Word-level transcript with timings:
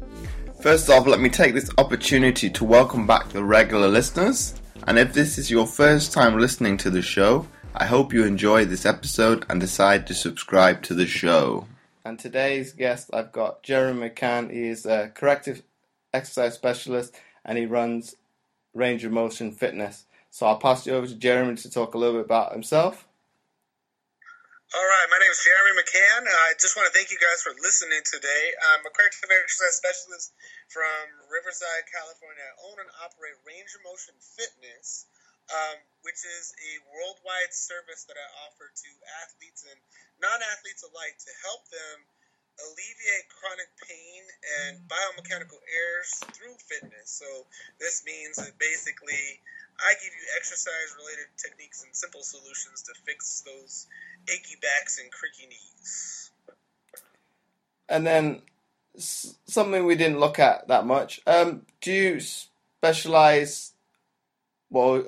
first 0.63 0.89
off, 0.89 1.09
let 1.09 1.19
me 1.19 1.29
take 1.29 1.53
this 1.53 1.69
opportunity 1.79 2.49
to 2.51 2.65
welcome 2.65 3.09
back 3.09 3.29
the 3.31 3.43
regular 3.43 3.89
listeners. 3.89 4.55
And 4.87 4.97
if 4.97 5.13
this 5.13 5.37
is 5.37 5.51
your 5.51 5.67
first 5.67 6.13
time 6.13 6.39
listening 6.39 6.77
to 6.77 6.91
the 6.91 7.03
show, 7.03 7.49
I 7.75 7.87
hope 7.87 8.13
you 8.13 8.23
enjoy 8.23 8.67
this 8.67 8.87
episode 8.87 9.45
and 9.51 9.61
decide 9.61 10.07
to 10.07 10.15
subscribe 10.15 10.85
to 10.85 10.95
the 10.95 11.09
show. 11.09 11.67
And 12.05 12.21
today's 12.21 12.73
guest, 12.73 13.11
I've 13.13 13.33
got 13.33 13.65
Jeremy 13.65 14.11
McCann. 14.11 14.53
He 14.53 14.69
is 14.69 14.87
a 14.87 15.11
corrective 15.13 15.65
exercise 16.15 16.55
specialist 16.55 17.15
and 17.45 17.59
he 17.59 17.67
runs 17.67 18.17
Range 18.73 19.05
of 19.05 19.13
Motion 19.13 19.53
Fitness. 19.53 20.07
So 20.31 20.47
I'll 20.47 20.59
pass 20.59 20.87
you 20.87 20.95
over 20.95 21.07
to 21.07 21.15
Jeremy 21.15 21.57
to 21.63 21.71
talk 21.71 21.95
a 21.95 21.99
little 21.99 22.19
bit 22.19 22.27
about 22.27 22.53
himself. 22.53 23.07
All 24.75 24.83
right, 24.83 25.07
my 25.07 25.23
name 25.23 25.31
is 25.31 25.39
Jeremy 25.39 25.79
McCann. 25.79 26.27
I 26.27 26.59
just 26.59 26.75
want 26.75 26.91
to 26.91 26.95
thank 26.97 27.15
you 27.15 27.21
guys 27.23 27.47
for 27.47 27.55
listening 27.63 28.03
today. 28.03 28.45
I'm 28.75 28.83
a 28.83 28.91
corrective 28.91 29.31
exercise 29.31 29.79
specialist 29.79 30.35
from 30.67 31.31
Riverside, 31.31 31.87
California. 31.95 32.43
I 32.43 32.55
own 32.67 32.83
and 32.83 32.91
operate 33.07 33.39
Range 33.47 33.71
of 33.71 33.87
Motion 33.87 34.19
Fitness, 34.19 35.07
um, 35.55 35.79
which 36.03 36.19
is 36.27 36.51
a 36.59 36.73
worldwide 36.91 37.55
service 37.55 38.03
that 38.11 38.19
I 38.19 38.27
offer 38.51 38.67
to 38.67 38.91
athletes 39.23 39.63
and 39.63 39.79
non-athletes 40.19 40.83
alike 40.83 41.23
to 41.23 41.33
help 41.47 41.63
them 41.71 41.97
alleviate 42.61 43.27
chronic 43.31 43.71
pain 43.83 44.23
and 44.63 44.79
biomechanical 44.87 45.59
errors 45.59 46.13
through 46.33 46.55
fitness. 46.69 47.11
So 47.11 47.27
this 47.81 48.03
means 48.07 48.37
that 48.37 48.59
basically 48.59 49.41
I 49.79 49.95
give 49.99 50.13
you 50.15 50.27
exercise 50.37 50.95
related 50.99 51.27
techniques 51.37 51.83
and 51.83 51.95
simple 51.95 52.23
solutions 52.23 52.83
to 52.87 52.93
fix 53.05 53.43
those 53.43 53.87
achy 54.29 54.57
backs 54.63 54.99
and 54.99 55.11
creaky 55.11 55.49
knees. 55.51 56.31
And 57.89 58.07
then 58.07 58.43
something 58.97 59.85
we 59.85 59.97
didn't 59.97 60.21
look 60.21 60.39
at 60.39 60.69
that 60.69 60.87
much. 60.87 61.21
Um, 61.27 61.63
do 61.81 61.93
you 61.93 62.21
specialize 62.21 63.73
well 64.71 65.05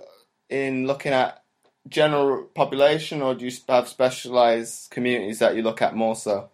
in 0.49 0.87
looking 0.87 1.13
at 1.13 1.43
general 1.89 2.45
population, 2.45 3.23
or 3.23 3.35
do 3.35 3.47
you 3.47 3.53
have 3.69 3.89
specialized 3.89 4.91
communities 4.91 5.39
that 5.39 5.55
you 5.55 5.63
look 5.63 5.81
at 5.81 5.95
more 5.95 6.17
so? 6.17 6.51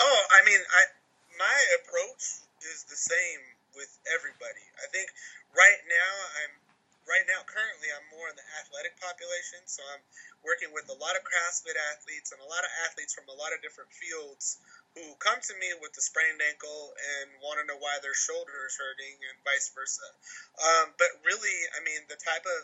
Oh, 0.00 0.20
I 0.32 0.44
mean, 0.44 0.60
I 0.60 0.82
my 1.38 1.58
approach 1.82 2.44
is 2.62 2.86
the 2.86 2.96
same 2.96 3.42
with 3.74 3.90
everybody. 4.14 4.64
I 4.78 4.86
think 4.94 5.10
right 5.52 5.80
now 5.90 6.12
I'm 6.42 6.54
right 7.04 7.24
now, 7.28 7.44
currently, 7.44 7.92
I'm 7.92 8.06
more 8.16 8.32
in 8.32 8.36
the 8.36 8.46
athletic 8.60 8.96
population, 8.96 9.60
so 9.68 9.84
I'm 9.92 10.00
working 10.40 10.72
with 10.72 10.88
a 10.88 10.96
lot 10.96 11.16
of 11.16 11.24
CrossFit 11.24 11.76
athletes 11.92 12.32
and 12.32 12.40
a 12.40 12.48
lot 12.48 12.64
of 12.64 12.72
athletes 12.88 13.12
from 13.12 13.28
a 13.28 13.36
lot 13.36 13.52
of 13.52 13.60
different 13.60 13.92
fields 13.92 14.60
who 14.96 15.04
come 15.20 15.40
to 15.40 15.54
me 15.60 15.68
with 15.80 15.92
a 16.00 16.04
sprained 16.04 16.40
ankle 16.40 16.94
and 16.96 17.28
want 17.44 17.60
to 17.60 17.68
know 17.68 17.76
why 17.76 18.00
their 18.00 18.16
shoulder 18.16 18.64
is 18.64 18.76
hurting 18.78 19.16
and 19.20 19.36
vice 19.44 19.68
versa. 19.74 20.06
Um, 20.60 20.96
but 20.96 21.12
really, 21.26 21.56
I 21.76 21.84
mean, 21.84 22.04
the 22.08 22.20
type 22.20 22.44
of 22.46 22.62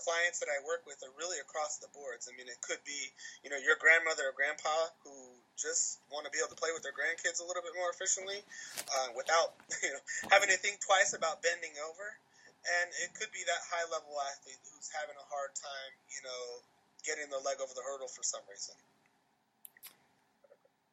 clients 0.00 0.40
that 0.40 0.48
I 0.48 0.64
work 0.64 0.84
with 0.88 1.00
are 1.04 1.12
really 1.16 1.40
across 1.40 1.78
the 1.78 1.92
boards. 1.92 2.28
I 2.28 2.32
mean, 2.36 2.48
it 2.48 2.60
could 2.64 2.80
be, 2.88 3.12
you 3.44 3.52
know, 3.52 3.60
your 3.60 3.76
grandmother 3.76 4.32
or 4.32 4.34
grandpa 4.34 4.92
who 5.04 5.39
just 5.60 6.00
want 6.08 6.24
to 6.24 6.32
be 6.32 6.40
able 6.40 6.48
to 6.48 6.56
play 6.56 6.72
with 6.72 6.80
their 6.80 6.96
grandkids 6.96 7.44
a 7.44 7.46
little 7.46 7.60
bit 7.60 7.76
more 7.76 7.92
efficiently 7.92 8.40
uh, 8.88 9.12
without, 9.12 9.54
you 9.84 9.92
know, 9.92 10.02
having 10.32 10.48
to 10.48 10.56
think 10.56 10.80
twice 10.80 11.12
about 11.12 11.44
bending 11.44 11.76
over 11.84 12.16
and 12.64 12.92
it 13.04 13.14
could 13.16 13.32
be 13.32 13.40
that 13.46 13.60
high 13.72 13.84
level 13.88 14.12
athlete 14.32 14.60
who's 14.68 14.90
having 14.92 15.16
a 15.16 15.26
hard 15.32 15.50
time, 15.56 15.92
you 16.12 16.20
know, 16.24 16.60
getting 17.04 17.30
their 17.30 17.40
leg 17.40 17.56
over 17.62 17.72
the 17.72 17.80
hurdle 17.80 18.08
for 18.08 18.22
some 18.22 18.42
reason. 18.50 18.74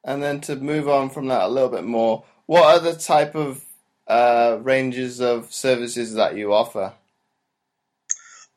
And 0.04 0.22
then 0.22 0.40
to 0.42 0.56
move 0.56 0.88
on 0.88 1.10
from 1.10 1.28
that 1.28 1.42
a 1.42 1.48
little 1.48 1.68
bit 1.68 1.84
more, 1.84 2.24
what 2.46 2.64
other 2.64 2.94
type 2.94 3.34
of 3.34 3.64
uh, 4.06 4.58
ranges 4.62 5.20
of 5.20 5.52
services 5.52 6.14
that 6.14 6.36
you 6.36 6.54
offer? 6.54 6.94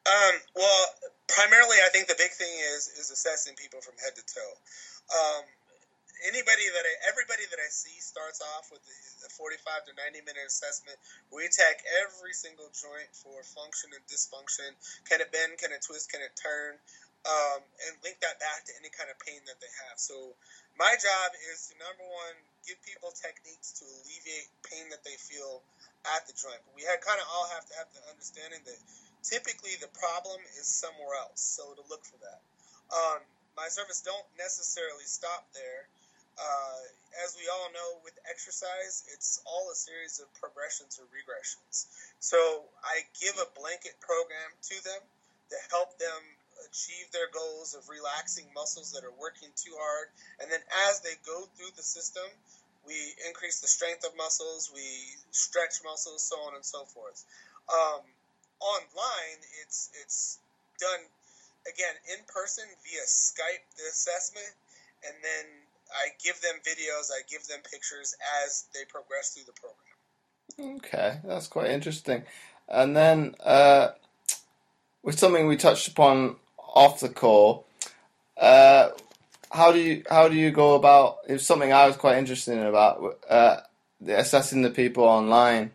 Um, 0.07 0.35
well, 0.55 0.85
primarily, 1.27 1.77
I 1.83 1.89
think 1.91 2.07
the 2.07 2.15
big 2.17 2.31
thing 2.31 2.53
is 2.75 2.87
is 2.87 3.11
assessing 3.11 3.55
people 3.55 3.81
from 3.81 3.95
head 4.01 4.15
to 4.15 4.23
toe. 4.23 4.53
Um, 5.11 5.43
anybody 6.27 6.65
that 6.69 6.85
I, 6.85 6.93
everybody 7.09 7.45
that 7.49 7.61
I 7.61 7.69
see 7.69 7.97
starts 7.97 8.41
off 8.55 8.69
with 8.69 8.81
the 9.21 9.29
45 9.33 9.89
to 9.89 9.91
90 9.97 10.25
minute 10.25 10.45
assessment. 10.45 10.97
We 11.33 11.45
attack 11.45 11.81
every 12.05 12.33
single 12.33 12.69
joint 12.73 13.09
for 13.13 13.41
function 13.41 13.93
and 13.93 14.03
dysfunction. 14.09 14.69
Can 15.09 15.21
it 15.21 15.29
bend? 15.33 15.57
Can 15.57 15.73
it 15.73 15.81
twist? 15.85 16.09
Can 16.09 16.21
it 16.21 16.33
turn? 16.37 16.77
Um, 17.21 17.61
and 17.85 17.93
link 18.01 18.17
that 18.25 18.41
back 18.41 18.65
to 18.65 18.73
any 18.81 18.89
kind 18.89 19.13
of 19.13 19.17
pain 19.21 19.37
that 19.45 19.61
they 19.61 19.69
have. 19.85 20.01
So 20.01 20.33
my 20.73 20.97
job 20.97 21.29
is 21.53 21.69
to 21.69 21.77
number 21.77 22.01
one 22.01 22.35
give 22.65 22.81
people 22.81 23.13
techniques 23.13 23.77
to 23.77 23.85
alleviate 23.85 24.49
pain 24.65 24.89
that 24.89 25.05
they 25.05 25.13
feel 25.21 25.61
at 26.17 26.25
the 26.25 26.33
joint. 26.33 26.57
We 26.73 26.81
had 26.81 26.97
kind 27.05 27.21
of 27.21 27.29
all 27.29 27.45
have 27.53 27.65
to 27.69 27.73
have 27.77 27.89
the 27.93 28.01
understanding 28.09 28.65
that 28.65 28.79
typically 29.21 29.77
the 29.77 29.91
problem 29.93 30.41
is 30.57 30.65
somewhere 30.65 31.13
else. 31.13 31.41
So 31.41 31.77
to 31.77 31.83
look 31.93 32.01
for 32.09 32.17
that. 32.25 32.41
Um, 32.89 33.21
my 33.53 33.69
service 33.69 34.01
don't 34.01 34.25
necessarily 34.41 35.05
stop 35.05 35.45
there. 35.53 35.85
Uh, 36.41 36.81
as 37.21 37.37
we 37.37 37.45
all 37.53 37.69
know, 37.69 38.01
with 38.01 38.17
exercise, 38.25 39.05
it's 39.13 39.43
all 39.45 39.69
a 39.69 39.77
series 39.77 40.17
of 40.17 40.25
progressions 40.41 40.97
or 40.97 41.05
regressions. 41.13 41.85
So 42.17 42.65
I 42.81 43.05
give 43.21 43.37
a 43.37 43.45
blanket 43.53 43.93
program 44.01 44.49
to 44.73 44.75
them 44.81 45.01
to 45.53 45.57
help 45.69 45.99
them 45.99 46.21
achieve 46.65 47.11
their 47.13 47.29
goals 47.29 47.75
of 47.77 47.85
relaxing 47.89 48.45
muscles 48.55 48.93
that 48.93 49.03
are 49.03 49.13
working 49.21 49.49
too 49.53 49.75
hard. 49.77 50.09
And 50.41 50.49
then 50.49 50.61
as 50.89 51.01
they 51.01 51.13
go 51.25 51.45
through 51.53 51.77
the 51.77 51.85
system, 51.85 52.25
we 52.87 52.97
increase 53.27 53.61
the 53.61 53.69
strength 53.69 54.01
of 54.05 54.17
muscles, 54.17 54.71
we 54.73 54.81
stretch 55.29 55.85
muscles, 55.85 56.23
so 56.23 56.37
on 56.49 56.55
and 56.55 56.65
so 56.65 56.85
forth. 56.89 57.23
Um, 57.69 58.01
online, 58.59 59.39
it's 59.61 59.89
it's 60.01 60.39
done 60.79 61.05
again 61.69 61.93
in 62.09 62.25
person 62.25 62.65
via 62.81 63.05
Skype 63.05 63.65
the 63.77 63.85
assessment, 63.85 64.49
and 65.05 65.13
then 65.21 65.45
I 65.91 66.09
give 66.23 66.39
them 66.41 66.55
videos, 66.65 67.11
I 67.11 67.21
give 67.29 67.45
them 67.47 67.59
pictures 67.69 68.15
as 68.45 68.65
they 68.73 68.81
progress 68.89 69.33
through 69.33 69.43
the 69.45 69.53
program. 69.59 70.77
Okay, 70.77 71.19
that's 71.23 71.47
quite 71.47 71.69
interesting. 71.69 72.23
And 72.67 72.95
then 72.95 73.35
uh, 73.43 73.89
with 75.03 75.19
something 75.19 75.47
we 75.47 75.57
touched 75.57 75.87
upon 75.87 76.37
off 76.57 76.99
the 76.99 77.09
call, 77.09 77.65
uh, 78.37 78.89
how 79.51 79.71
do 79.71 79.79
you 79.79 80.03
how 80.09 80.27
do 80.29 80.35
you 80.35 80.51
go 80.51 80.75
about? 80.75 81.17
It's 81.27 81.45
something 81.45 81.73
I 81.73 81.87
was 81.87 81.97
quite 81.97 82.17
interested 82.17 82.57
in 82.57 82.65
about 82.65 83.19
uh, 83.29 83.57
assessing 84.07 84.61
the 84.61 84.69
people 84.69 85.03
online. 85.03 85.71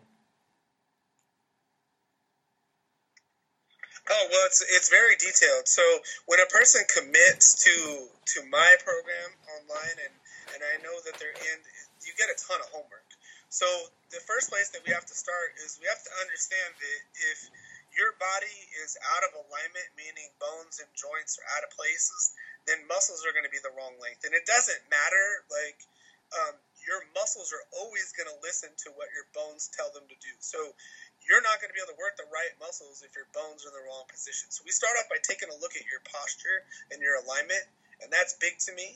Oh 4.07 4.25
well, 4.31 4.45
it's 4.47 4.63
it's 4.63 4.87
very 4.87 5.19
detailed. 5.19 5.67
So 5.67 5.83
when 6.31 6.39
a 6.39 6.47
person 6.47 6.87
commits 6.87 7.59
to 7.67 8.07
to 8.07 8.39
my 8.47 8.71
program 8.79 9.29
online, 9.59 9.97
and 9.99 10.15
and 10.55 10.61
I 10.63 10.79
know 10.79 10.95
that 11.03 11.19
they're 11.19 11.35
in, 11.35 11.57
you 12.07 12.15
get 12.15 12.31
a 12.31 12.37
ton 12.39 12.63
of 12.63 12.71
homework. 12.71 13.03
So 13.51 13.67
the 14.11 14.23
first 14.23 14.47
place 14.47 14.71
that 14.71 14.83
we 14.87 14.95
have 14.95 15.03
to 15.03 15.15
start 15.15 15.59
is 15.59 15.75
we 15.83 15.87
have 15.91 15.99
to 16.03 16.13
understand 16.23 16.71
that 16.79 16.99
if 17.31 17.39
your 17.95 18.15
body 18.19 18.57
is 18.83 18.95
out 19.15 19.23
of 19.27 19.43
alignment, 19.43 19.87
meaning 19.99 20.31
bones 20.39 20.79
and 20.79 20.87
joints 20.95 21.35
are 21.39 21.47
out 21.59 21.67
of 21.67 21.71
places, 21.75 22.31
then 22.63 22.87
muscles 22.87 23.27
are 23.27 23.35
going 23.35 23.47
to 23.47 23.51
be 23.51 23.59
the 23.59 23.71
wrong 23.75 23.95
length, 23.99 24.23
and 24.23 24.31
it 24.31 24.47
doesn't 24.47 24.83
matter 24.87 25.27
like. 25.51 25.79
Um, 26.27 26.59
your 26.83 27.03
muscles 27.15 27.51
are 27.55 27.63
always 27.83 28.15
going 28.15 28.27
to 28.31 28.39
listen 28.43 28.71
to 28.87 28.91
what 28.95 29.07
your 29.11 29.27
bones 29.35 29.67
tell 29.75 29.91
them 29.91 30.07
to 30.07 30.17
do. 30.23 30.33
So 30.39 30.59
you're 31.27 31.43
not 31.43 31.59
going 31.59 31.67
to 31.67 31.75
be 31.75 31.83
able 31.83 31.91
to 31.91 31.99
work 31.99 32.15
the 32.15 32.27
right 32.31 32.55
muscles 32.57 33.03
if 33.03 33.11
your 33.11 33.27
bones 33.35 33.67
are 33.67 33.69
in 33.69 33.75
the 33.75 33.83
wrong 33.83 34.07
position. 34.07 34.47
So 34.49 34.63
we 34.63 34.71
start 34.71 34.95
off 34.95 35.11
by 35.11 35.19
taking 35.19 35.51
a 35.51 35.57
look 35.59 35.75
at 35.75 35.83
your 35.83 35.99
posture 36.07 36.63
and 36.89 37.03
your 37.03 37.19
alignment, 37.19 37.67
and 37.99 38.07
that's 38.07 38.39
big 38.39 38.55
to 38.65 38.71
me. 38.73 38.95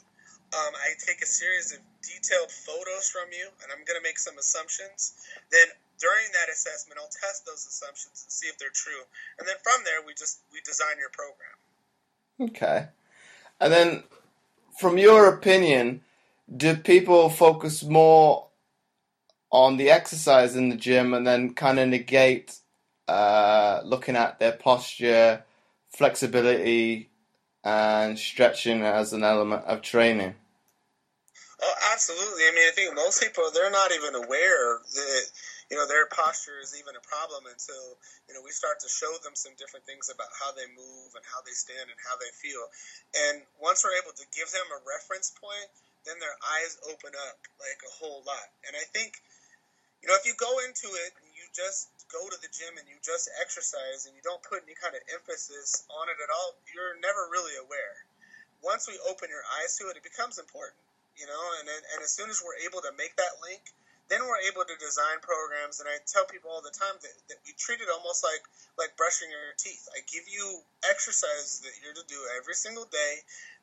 Um, 0.51 0.71
I 0.75 0.95
take 0.99 1.23
a 1.23 1.29
series 1.29 1.71
of 1.71 1.79
detailed 2.03 2.51
photos 2.51 3.07
from 3.07 3.31
you, 3.31 3.47
and 3.63 3.71
I'm 3.71 3.83
going 3.87 3.99
to 3.99 4.03
make 4.03 4.19
some 4.19 4.35
assumptions. 4.39 5.15
Then 5.51 5.67
during 5.99 6.27
that 6.35 6.51
assessment, 6.51 6.99
I'll 6.99 7.11
test 7.11 7.45
those 7.45 7.67
assumptions 7.67 8.23
and 8.23 8.31
see 8.31 8.47
if 8.47 8.57
they're 8.59 8.73
true. 8.73 9.03
And 9.39 9.47
then 9.47 9.55
from 9.63 9.83
there, 9.85 10.03
we 10.03 10.15
just 10.15 10.39
we 10.51 10.59
design 10.63 10.99
your 10.99 11.11
program. 11.11 11.55
Okay, 12.51 12.91
and 13.59 13.71
then 13.71 14.03
from 14.79 14.97
your 14.97 15.27
opinion, 15.27 16.01
do 16.51 16.75
people 16.75 17.29
focus 17.29 17.83
more 17.83 18.50
on 19.51 19.77
the 19.77 19.91
exercise 19.91 20.55
in 20.55 20.69
the 20.69 20.75
gym 20.75 21.13
and 21.13 21.27
then 21.27 21.53
kind 21.53 21.79
of 21.79 21.89
negate 21.89 22.57
uh, 23.07 23.81
looking 23.83 24.15
at 24.15 24.39
their 24.39 24.53
posture, 24.53 25.43
flexibility, 25.89 27.09
and 27.63 28.17
stretching 28.17 28.81
as 28.81 29.13
an 29.13 29.23
element 29.23 29.65
of 29.65 29.81
training? 29.81 30.35
Oh, 31.61 31.75
absolutely. 31.93 32.49
I 32.49 32.51
mean, 32.57 32.65
I 32.65 32.73
think 32.73 32.95
most 32.95 33.21
people 33.21 33.45
they're 33.53 33.69
not 33.69 33.93
even 33.93 34.15
aware 34.15 34.81
that 34.81 35.23
you 35.69 35.77
know 35.77 35.85
their 35.85 36.09
posture 36.09 36.57
is 36.57 36.73
even 36.73 36.97
a 36.97 37.03
problem 37.05 37.45
until 37.45 38.01
you 38.25 38.33
know 38.33 38.41
we 38.41 38.49
start 38.49 38.81
to 38.81 38.89
show 38.89 39.13
them 39.21 39.37
some 39.37 39.53
different 39.61 39.85
things 39.85 40.09
about 40.09 40.33
how 40.33 40.57
they 40.57 40.65
move 40.73 41.13
and 41.13 41.21
how 41.21 41.45
they 41.45 41.53
stand 41.53 41.85
and 41.85 41.99
how 42.01 42.17
they 42.17 42.33
feel. 42.33 42.65
And 43.13 43.45
once 43.61 43.85
we're 43.85 43.93
able 44.01 44.15
to 44.17 44.25
give 44.33 44.49
them 44.49 44.65
a 44.73 44.81
reference 44.89 45.29
point, 45.37 45.69
then 46.09 46.17
their 46.17 46.33
eyes 46.41 46.81
open 46.89 47.13
up 47.29 47.37
like 47.61 47.77
a 47.85 47.93
whole 47.93 48.25
lot. 48.25 48.47
And 48.65 48.73
I 48.73 48.85
think 48.89 49.21
you 50.01 50.09
know 50.09 50.17
if 50.17 50.25
you 50.25 50.33
go 50.37 50.51
into 50.65 50.89
it 50.89 51.13
and 51.21 51.29
you 51.37 51.45
just 51.53 51.89
go 52.11 52.21
to 52.27 52.37
the 52.41 52.51
gym 52.51 52.75
and 52.75 52.89
you 52.89 52.97
just 53.05 53.31
exercise 53.39 54.09
and 54.09 54.17
you 54.17 54.23
don't 54.25 54.43
put 54.43 54.65
any 54.65 54.75
kind 54.75 54.97
of 54.97 55.01
emphasis 55.15 55.87
on 55.87 56.11
it 56.11 56.19
at 56.19 56.27
all, 56.27 56.59
you're 56.73 56.99
never 56.99 57.31
really 57.31 57.55
aware. 57.55 58.03
Once 58.61 58.85
we 58.89 58.99
open 59.07 59.31
your 59.31 59.45
eyes 59.61 59.79
to 59.79 59.87
it, 59.87 59.95
it 59.95 60.03
becomes 60.03 60.37
important 60.37 60.77
you 61.17 61.27
know, 61.27 61.43
and 61.59 61.67
and 61.69 61.99
as 62.01 62.11
soon 62.11 62.29
as 62.29 62.41
we're 62.41 62.57
able 62.65 62.81
to 62.81 62.91
make 62.95 63.15
that 63.21 63.37
link, 63.43 63.61
then 64.09 64.23
we're 64.25 64.41
able 64.47 64.63
to 64.63 64.75
design 64.79 65.19
programs. 65.21 65.79
And 65.79 65.87
I 65.87 65.99
tell 66.07 66.25
people 66.25 66.51
all 66.51 66.65
the 66.65 66.73
time 66.73 66.97
that, 66.97 67.15
that 67.29 67.39
we 67.45 67.53
treat 67.53 67.77
it 67.77 67.91
almost 67.91 68.23
like 68.23 68.43
like 68.79 68.95
brushing 68.95 69.29
your 69.29 69.53
teeth. 69.59 69.85
I 69.93 70.01
give 70.07 70.25
you 70.25 70.65
exercises 70.87 71.61
that 71.61 71.77
you're 71.83 71.95
to 71.95 72.05
do 72.07 72.19
every 72.39 72.55
single 72.55 72.87
day 72.87 73.13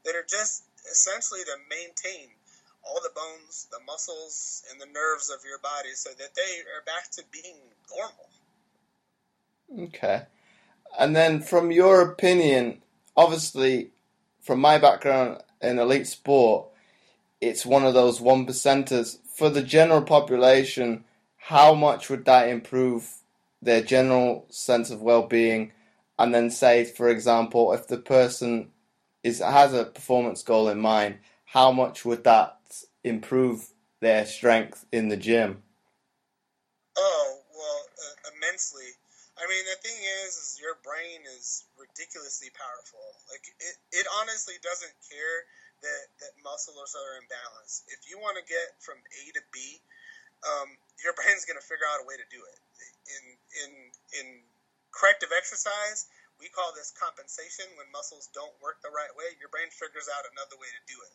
that 0.04 0.14
are 0.14 0.26
just 0.28 0.64
essentially 0.86 1.42
to 1.44 1.56
maintain 1.68 2.30
all 2.84 3.00
the 3.02 3.10
bones, 3.14 3.66
the 3.70 3.80
muscles, 3.86 4.62
and 4.70 4.80
the 4.80 4.86
nerves 4.86 5.30
of 5.30 5.44
your 5.44 5.58
body 5.58 5.90
so 5.94 6.10
that 6.10 6.34
they 6.34 6.60
are 6.74 6.84
back 6.86 7.10
to 7.12 7.22
being 7.30 7.56
normal. 7.96 8.28
Okay. 9.88 10.22
And 10.98 11.14
then, 11.14 11.40
from 11.40 11.70
your 11.70 12.00
opinion, 12.00 12.82
obviously, 13.16 13.90
from 14.40 14.60
my 14.60 14.78
background 14.78 15.42
in 15.60 15.78
elite 15.78 16.06
sport, 16.06 16.68
it's 17.40 17.66
one 17.66 17.84
of 17.84 17.94
those 17.94 18.20
one 18.20 18.46
percenters. 18.46 19.18
For 19.34 19.50
the 19.50 19.62
general 19.62 20.02
population, 20.02 21.04
how 21.36 21.74
much 21.74 22.10
would 22.10 22.24
that 22.24 22.48
improve 22.48 23.18
their 23.62 23.82
general 23.82 24.46
sense 24.50 24.90
of 24.90 25.02
well-being? 25.02 25.72
And 26.18 26.34
then 26.34 26.50
say, 26.50 26.84
for 26.84 27.08
example, 27.08 27.72
if 27.72 27.86
the 27.86 27.98
person 27.98 28.70
is 29.22 29.38
has 29.40 29.72
a 29.72 29.84
performance 29.84 30.42
goal 30.42 30.68
in 30.68 30.80
mind, 30.80 31.18
how 31.44 31.70
much 31.70 32.04
would 32.04 32.24
that 32.24 32.57
improve 33.08 33.72
their 34.00 34.26
strength 34.26 34.86
in 34.92 35.08
the 35.08 35.16
gym? 35.16 35.62
Oh 36.96 37.38
well, 37.54 37.80
uh, 37.86 38.32
immensely. 38.34 38.90
I 39.38 39.46
mean, 39.46 39.62
the 39.70 39.78
thing 39.86 39.98
is, 40.26 40.34
is 40.34 40.58
your 40.58 40.74
brain 40.82 41.22
is 41.38 41.62
ridiculously 41.78 42.50
powerful. 42.58 43.06
Like 43.30 43.46
it, 43.62 43.76
it 44.02 44.06
honestly 44.18 44.58
doesn't 44.66 44.94
care 45.06 45.38
that, 45.86 46.04
that 46.18 46.32
muscles 46.42 46.98
are 46.98 47.22
in 47.22 47.24
balance. 47.30 47.86
If 47.86 48.10
you 48.10 48.18
want 48.18 48.34
to 48.34 48.42
get 48.42 48.74
from 48.82 48.98
A 48.98 49.22
to 49.38 49.42
B, 49.54 49.78
um, 50.42 50.74
your 51.06 51.14
brain's 51.18 51.46
going 51.46 51.58
to 51.58 51.66
figure 51.66 51.86
out 51.86 52.02
a 52.02 52.06
way 52.06 52.18
to 52.18 52.28
do 52.34 52.42
it. 52.42 52.58
In 53.08 53.24
in 53.62 53.70
in 54.22 54.26
corrective 54.90 55.30
exercise, 55.30 56.10
we 56.42 56.50
call 56.50 56.74
this 56.74 56.94
compensation. 56.94 57.66
When 57.78 57.90
muscles 57.94 58.30
don't 58.34 58.54
work 58.58 58.82
the 58.82 58.90
right 58.94 59.10
way, 59.14 59.38
your 59.38 59.50
brain 59.50 59.70
figures 59.70 60.10
out 60.10 60.26
another 60.34 60.58
way 60.58 60.70
to 60.70 60.82
do 60.86 60.98
it. 60.98 61.14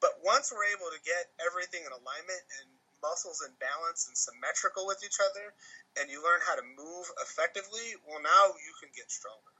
But 0.00 0.20
once 0.24 0.48
we're 0.48 0.72
able 0.72 0.88
to 0.90 1.00
get 1.04 1.28
everything 1.44 1.84
in 1.84 1.92
alignment 1.92 2.42
and 2.60 2.66
muscles 3.04 3.44
in 3.44 3.52
balance 3.60 4.08
and 4.08 4.16
symmetrical 4.16 4.88
with 4.88 5.04
each 5.04 5.20
other, 5.20 5.52
and 6.00 6.08
you 6.08 6.24
learn 6.24 6.40
how 6.44 6.56
to 6.56 6.64
move 6.64 7.06
effectively, 7.20 7.96
well, 8.04 8.20
now 8.20 8.56
you 8.56 8.72
can 8.80 8.88
get 8.96 9.12
stronger. 9.12 9.52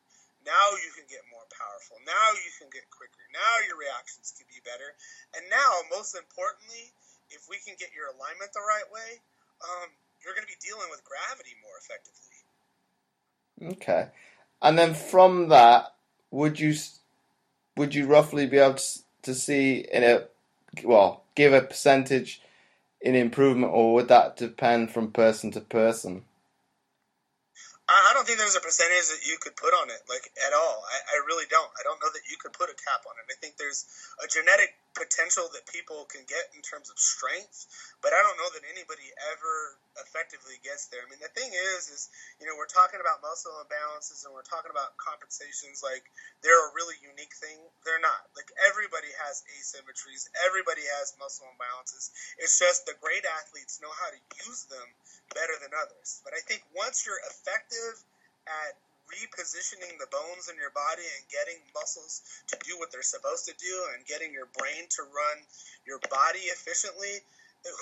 Now 0.44 0.72
you 0.80 0.88
can 0.96 1.04
get 1.04 1.20
more 1.28 1.44
powerful. 1.52 2.00
Now 2.08 2.32
you 2.32 2.48
can 2.56 2.72
get 2.72 2.88
quicker. 2.88 3.20
Now 3.28 3.60
your 3.68 3.76
reactions 3.76 4.32
can 4.32 4.48
be 4.48 4.64
better. 4.64 4.96
And 5.36 5.44
now, 5.52 5.84
most 5.92 6.16
importantly, 6.16 6.96
if 7.28 7.44
we 7.44 7.60
can 7.60 7.76
get 7.76 7.92
your 7.92 8.08
alignment 8.08 8.56
the 8.56 8.64
right 8.64 8.88
way, 8.88 9.20
um, 9.60 9.92
you're 10.24 10.32
going 10.32 10.48
to 10.48 10.52
be 10.52 10.56
dealing 10.60 10.88
with 10.88 11.04
gravity 11.04 11.60
more 11.60 11.76
effectively. 11.76 12.40
Okay. 13.76 14.08
And 14.64 14.78
then 14.78 14.96
from 14.96 15.48
that, 15.52 15.92
would 16.30 16.60
you 16.60 16.74
would 17.76 17.94
you 17.94 18.06
roughly 18.06 18.46
be 18.46 18.58
able 18.58 18.74
to, 18.74 18.98
to 19.22 19.34
see 19.34 19.84
in 19.92 20.04
a 20.04 20.24
well 20.84 21.24
give 21.34 21.52
a 21.52 21.62
percentage 21.62 22.42
in 23.00 23.14
improvement, 23.14 23.72
or 23.72 23.94
would 23.94 24.08
that 24.08 24.36
depend 24.36 24.90
from 24.90 25.10
person 25.10 25.50
to 25.52 25.60
person? 25.60 26.24
I, 27.90 28.12
don't 28.14 28.22
think 28.22 28.38
there's 28.38 28.54
a 28.54 28.62
percentage 28.62 29.10
that 29.10 29.26
you 29.26 29.34
could 29.40 29.56
put 29.56 29.74
on 29.74 29.90
it, 29.90 29.98
like 30.06 30.30
at 30.46 30.54
all. 30.54 30.84
I, 30.86 30.98
I 31.10 31.26
really 31.26 31.46
don't. 31.50 31.70
I 31.74 31.82
don't 31.82 31.98
know 31.98 32.12
that 32.12 32.22
you 32.30 32.36
could 32.38 32.52
put 32.52 32.70
a 32.70 32.76
cap 32.78 33.02
on 33.02 33.18
it. 33.18 33.26
I 33.26 33.34
think 33.42 33.56
there's 33.58 33.84
a 34.22 34.28
genetic 34.30 34.78
potential 34.94 35.46
that 35.54 35.64
people 35.70 36.06
can 36.10 36.26
get 36.26 36.50
in 36.52 36.62
terms 36.62 36.90
of 36.90 36.98
strength, 36.98 37.66
but 38.02 38.10
I 38.10 38.20
don't 38.26 38.38
know 38.38 38.50
that 38.54 38.66
anybody 38.66 39.06
ever 39.30 39.78
effectively 40.02 40.58
gets 40.66 40.90
there. 40.90 41.02
I 41.02 41.08
mean, 41.10 41.22
the 41.22 41.30
thing 41.30 41.50
is, 41.50 41.90
is 41.90 42.10
you 42.42 42.46
know, 42.46 42.58
we're 42.58 42.70
talking 42.70 42.98
about 42.98 43.22
muscle 43.22 43.54
imbalances 43.62 44.26
and 44.26 44.34
we're 44.34 44.46
talking 44.46 44.72
about 44.72 44.98
compensations 44.98 45.82
like 45.84 46.02
they're 46.42 46.58
a 46.58 46.74
really 46.74 46.98
unique 47.00 47.34
thing. 47.38 47.58
They're 47.86 48.02
not. 48.02 48.30
Like 48.34 48.50
everybody 48.66 49.10
has 49.22 49.46
asymmetries. 49.54 50.26
Everybody 50.42 50.82
has 50.98 51.14
muscle 51.22 51.46
imbalances. 51.54 52.10
It's 52.42 52.58
just 52.58 52.86
the 52.86 52.98
great 52.98 53.22
athletes 53.24 53.78
know 53.78 53.92
how 53.94 54.10
to 54.10 54.20
use 54.46 54.66
them 54.66 54.88
better 55.34 55.54
than 55.62 55.70
others. 55.74 56.18
But 56.26 56.34
I 56.34 56.42
think 56.42 56.66
once 56.74 57.06
you're 57.06 57.22
effective 57.30 58.02
at 58.48 58.74
repositioning 59.10 59.98
the 59.98 60.10
bones 60.10 60.48
in 60.48 60.56
your 60.56 60.70
body 60.70 61.04
and 61.04 61.22
getting 61.28 61.58
muscles 61.74 62.22
to 62.48 62.56
do 62.62 62.78
what 62.78 62.90
they're 62.94 63.06
supposed 63.06 63.46
to 63.46 63.54
do 63.58 63.74
and 63.94 64.06
getting 64.06 64.32
your 64.32 64.46
brain 64.54 64.86
to 64.96 65.02
run 65.02 65.38
your 65.86 65.98
body 66.10 66.46
efficiently, 66.54 67.22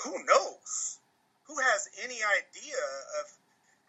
who 0.03 0.17
knows? 0.25 0.97
Who 1.45 1.57
has 1.57 1.89
any 2.03 2.21
idea 2.21 2.81
of 3.21 3.25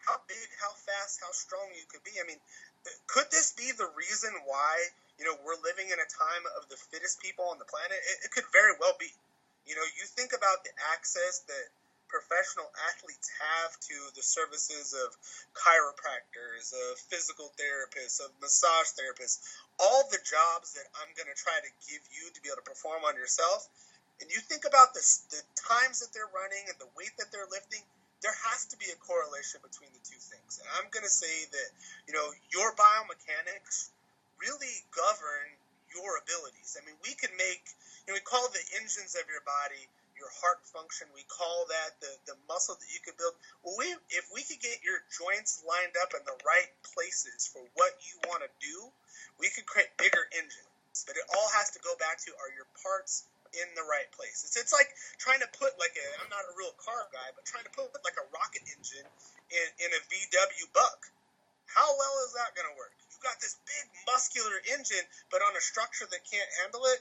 how 0.01 0.17
big, 0.25 0.49
how 0.57 0.73
fast, 0.73 1.21
how 1.21 1.29
strong 1.33 1.69
you 1.77 1.85
could 1.89 2.03
be? 2.03 2.17
I 2.17 2.25
mean, 2.25 2.41
could 3.05 3.29
this 3.29 3.53
be 3.53 3.69
the 3.77 3.89
reason 3.93 4.33
why, 4.49 4.81
you 5.21 5.25
know, 5.25 5.37
we're 5.45 5.61
living 5.61 5.93
in 5.93 5.99
a 6.01 6.09
time 6.09 6.45
of 6.57 6.65
the 6.69 6.77
fittest 6.89 7.21
people 7.21 7.45
on 7.45 7.61
the 7.61 7.69
planet? 7.69 7.97
It, 7.97 8.25
it 8.25 8.29
could 8.33 8.49
very 8.49 8.73
well 8.81 8.97
be. 8.97 9.13
You 9.69 9.77
know, 9.77 9.85
you 9.85 10.09
think 10.09 10.33
about 10.33 10.65
the 10.65 10.73
access 10.89 11.45
that 11.45 11.65
professional 12.11 12.67
athletes 12.91 13.31
have 13.39 13.71
to 13.87 13.97
the 14.13 14.21
services 14.21 14.91
of 14.91 15.15
chiropractors, 15.55 16.75
of 16.75 16.99
physical 17.07 17.55
therapists, 17.55 18.19
of 18.19 18.29
massage 18.43 18.91
therapists, 18.99 19.39
all 19.79 20.03
the 20.11 20.19
jobs 20.21 20.75
that 20.75 20.85
I'm 20.99 21.09
going 21.15 21.31
to 21.31 21.39
try 21.39 21.55
to 21.55 21.71
give 21.87 22.03
you 22.11 22.27
to 22.35 22.39
be 22.43 22.51
able 22.51 22.59
to 22.59 22.67
perform 22.67 23.07
on 23.07 23.15
yourself. 23.15 23.65
And 24.19 24.29
you 24.29 24.43
think 24.43 24.67
about 24.67 24.93
this, 24.93 25.25
the 25.31 25.41
times 25.55 26.03
that 26.03 26.11
they're 26.11 26.29
running 26.29 26.67
and 26.67 26.77
the 26.77 26.91
weight 26.93 27.15
that 27.17 27.31
they're 27.31 27.49
lifting, 27.49 27.81
there 28.21 28.35
has 28.51 28.69
to 28.69 28.77
be 28.77 28.85
a 28.93 28.97
correlation 29.01 29.63
between 29.65 29.89
the 29.97 30.03
two 30.05 30.19
things. 30.21 30.61
And 30.61 30.67
I'm 30.77 30.91
going 30.93 31.07
to 31.07 31.09
say 31.09 31.49
that, 31.49 31.69
you 32.05 32.13
know, 32.13 32.29
your 32.53 32.75
biomechanics 32.77 33.89
really 34.37 34.85
govern 34.93 35.47
your 35.89 36.21
abilities. 36.21 36.77
I 36.77 36.85
mean, 36.85 36.95
we 37.01 37.17
can 37.17 37.33
make, 37.33 37.65
you 38.05 38.13
know, 38.13 38.15
we 38.19 38.23
call 38.23 38.45
the 38.53 38.61
engines 38.77 39.17
of 39.17 39.25
your 39.25 39.41
body 39.41 39.89
your 40.21 40.29
heart 40.37 40.61
function. 40.69 41.09
We 41.17 41.25
call 41.25 41.65
that 41.73 41.97
the, 41.97 42.13
the 42.29 42.37
muscle 42.45 42.77
that 42.77 42.89
you 42.93 43.01
could 43.01 43.17
build. 43.17 43.33
Well, 43.65 43.73
we 43.81 43.89
if 44.13 44.29
we 44.29 44.45
could 44.45 44.61
get 44.61 44.85
your 44.85 45.01
joints 45.09 45.65
lined 45.65 45.97
up 45.97 46.13
in 46.13 46.21
the 46.29 46.37
right 46.45 46.69
places 46.93 47.49
for 47.49 47.65
what 47.73 47.97
you 48.05 48.21
want 48.29 48.45
to 48.45 48.51
do, 48.61 48.77
we 49.41 49.49
could 49.49 49.65
create 49.65 49.89
bigger 49.97 50.29
engines. 50.37 51.01
But 51.09 51.17
it 51.17 51.25
all 51.33 51.49
has 51.57 51.73
to 51.73 51.81
go 51.81 51.97
back 51.97 52.21
to 52.23 52.31
are 52.37 52.53
your 52.53 52.69
parts 52.77 53.25
in 53.57 53.67
the 53.73 53.83
right 53.83 54.07
place. 54.13 54.45
It's, 54.45 54.55
it's 54.55 54.71
like 54.71 54.93
trying 55.17 55.41
to 55.41 55.49
put 55.57 55.73
like 55.81 55.97
a 55.97 56.07
I'm 56.21 56.29
not 56.29 56.45
a 56.45 56.53
real 56.53 56.77
car 56.77 57.09
guy, 57.09 57.33
but 57.33 57.43
trying 57.49 57.65
to 57.65 57.73
put 57.73 57.89
like 58.05 58.21
a 58.21 58.27
rocket 58.29 58.63
engine 58.69 59.09
in, 59.49 59.67
in 59.81 59.89
a 59.89 60.01
VW 60.05 60.69
Bug. 60.71 60.99
How 61.65 61.87
well 61.97 62.15
is 62.27 62.35
that 62.35 62.51
going 62.53 62.67
to 62.67 62.75
work? 62.75 62.91
You 63.09 63.17
got 63.23 63.39
this 63.39 63.55
big 63.63 63.85
muscular 64.03 64.59
engine, 64.75 65.03
but 65.31 65.39
on 65.39 65.55
a 65.55 65.63
structure 65.63 66.03
that 66.03 66.21
can't 66.27 66.51
handle 66.59 66.83
it, 66.91 66.99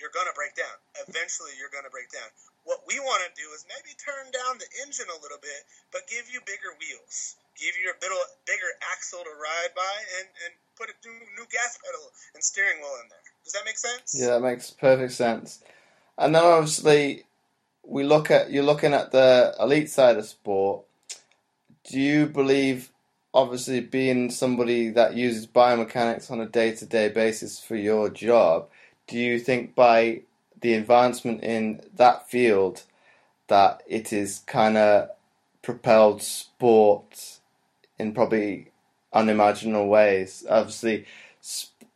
you're 0.00 0.14
going 0.14 0.26
to 0.26 0.36
break 0.36 0.54
down. 0.58 0.76
Eventually, 1.06 1.54
you're 1.58 1.72
going 1.72 1.86
to 1.86 1.94
break 1.94 2.10
down. 2.10 2.26
What 2.64 2.82
we 2.88 2.98
want 2.98 3.22
to 3.26 3.30
do 3.36 3.46
is 3.52 3.68
maybe 3.68 3.92
turn 4.00 4.32
down 4.32 4.58
the 4.58 4.68
engine 4.82 5.06
a 5.12 5.20
little 5.20 5.38
bit, 5.38 5.68
but 5.92 6.08
give 6.08 6.26
you 6.32 6.40
bigger 6.48 6.72
wheels, 6.80 7.36
give 7.60 7.76
you 7.76 7.92
a 7.92 7.98
bit 8.00 8.10
bigger 8.48 8.72
axle 8.90 9.20
to 9.20 9.34
ride 9.36 9.72
by, 9.76 9.94
and, 10.20 10.28
and 10.48 10.52
put 10.76 10.88
a 10.88 10.96
new, 11.04 11.14
new 11.36 11.46
gas 11.52 11.78
pedal 11.78 12.08
and 12.34 12.42
steering 12.42 12.80
wheel 12.80 12.96
in 13.04 13.08
there. 13.12 13.26
Does 13.44 13.52
that 13.52 13.64
make 13.64 13.78
sense? 13.78 14.16
Yeah, 14.16 14.38
that 14.38 14.40
makes 14.40 14.70
perfect 14.70 15.12
sense. 15.12 15.60
And 16.16 16.34
then 16.34 16.42
obviously, 16.42 17.24
we 17.84 18.04
look 18.04 18.30
at 18.30 18.50
you're 18.50 18.64
looking 18.64 18.94
at 18.94 19.12
the 19.12 19.54
elite 19.60 19.90
side 19.90 20.16
of 20.16 20.24
sport. 20.24 20.84
Do 21.84 22.00
you 22.00 22.26
believe, 22.26 22.90
obviously, 23.34 23.80
being 23.80 24.30
somebody 24.30 24.88
that 24.90 25.14
uses 25.14 25.46
biomechanics 25.46 26.30
on 26.30 26.40
a 26.40 26.46
day-to-day 26.46 27.10
basis 27.10 27.60
for 27.60 27.76
your 27.76 28.08
job? 28.08 28.68
Do 29.06 29.18
you 29.18 29.38
think 29.38 29.74
by 29.74 30.22
the 30.60 30.74
advancement 30.74 31.42
in 31.42 31.82
that 31.96 32.28
field 32.28 32.82
that 33.48 33.82
it 33.86 34.12
is 34.12 34.40
kind 34.46 34.76
of 34.76 35.10
propelled 35.62 36.22
sport 36.22 37.38
in 37.98 38.14
probably 38.14 38.70
unimaginable 39.12 39.88
ways? 39.88 40.44
Obviously, 40.48 41.06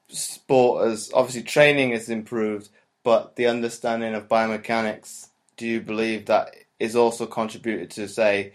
sport 0.09 0.87
has 0.87 1.11
obviously 1.15 1.43
training 1.43 1.93
has 1.93 2.09
improved, 2.09 2.69
but 3.03 3.37
the 3.37 3.47
understanding 3.47 4.15
of 4.15 4.29
biomechanics, 4.29 5.29
do 5.57 5.67
you 5.67 5.81
believe 5.81 6.27
that 6.27 6.55
is 6.79 6.95
also 6.95 7.27
contributed 7.27 7.91
to 7.91 8.09
say 8.09 8.53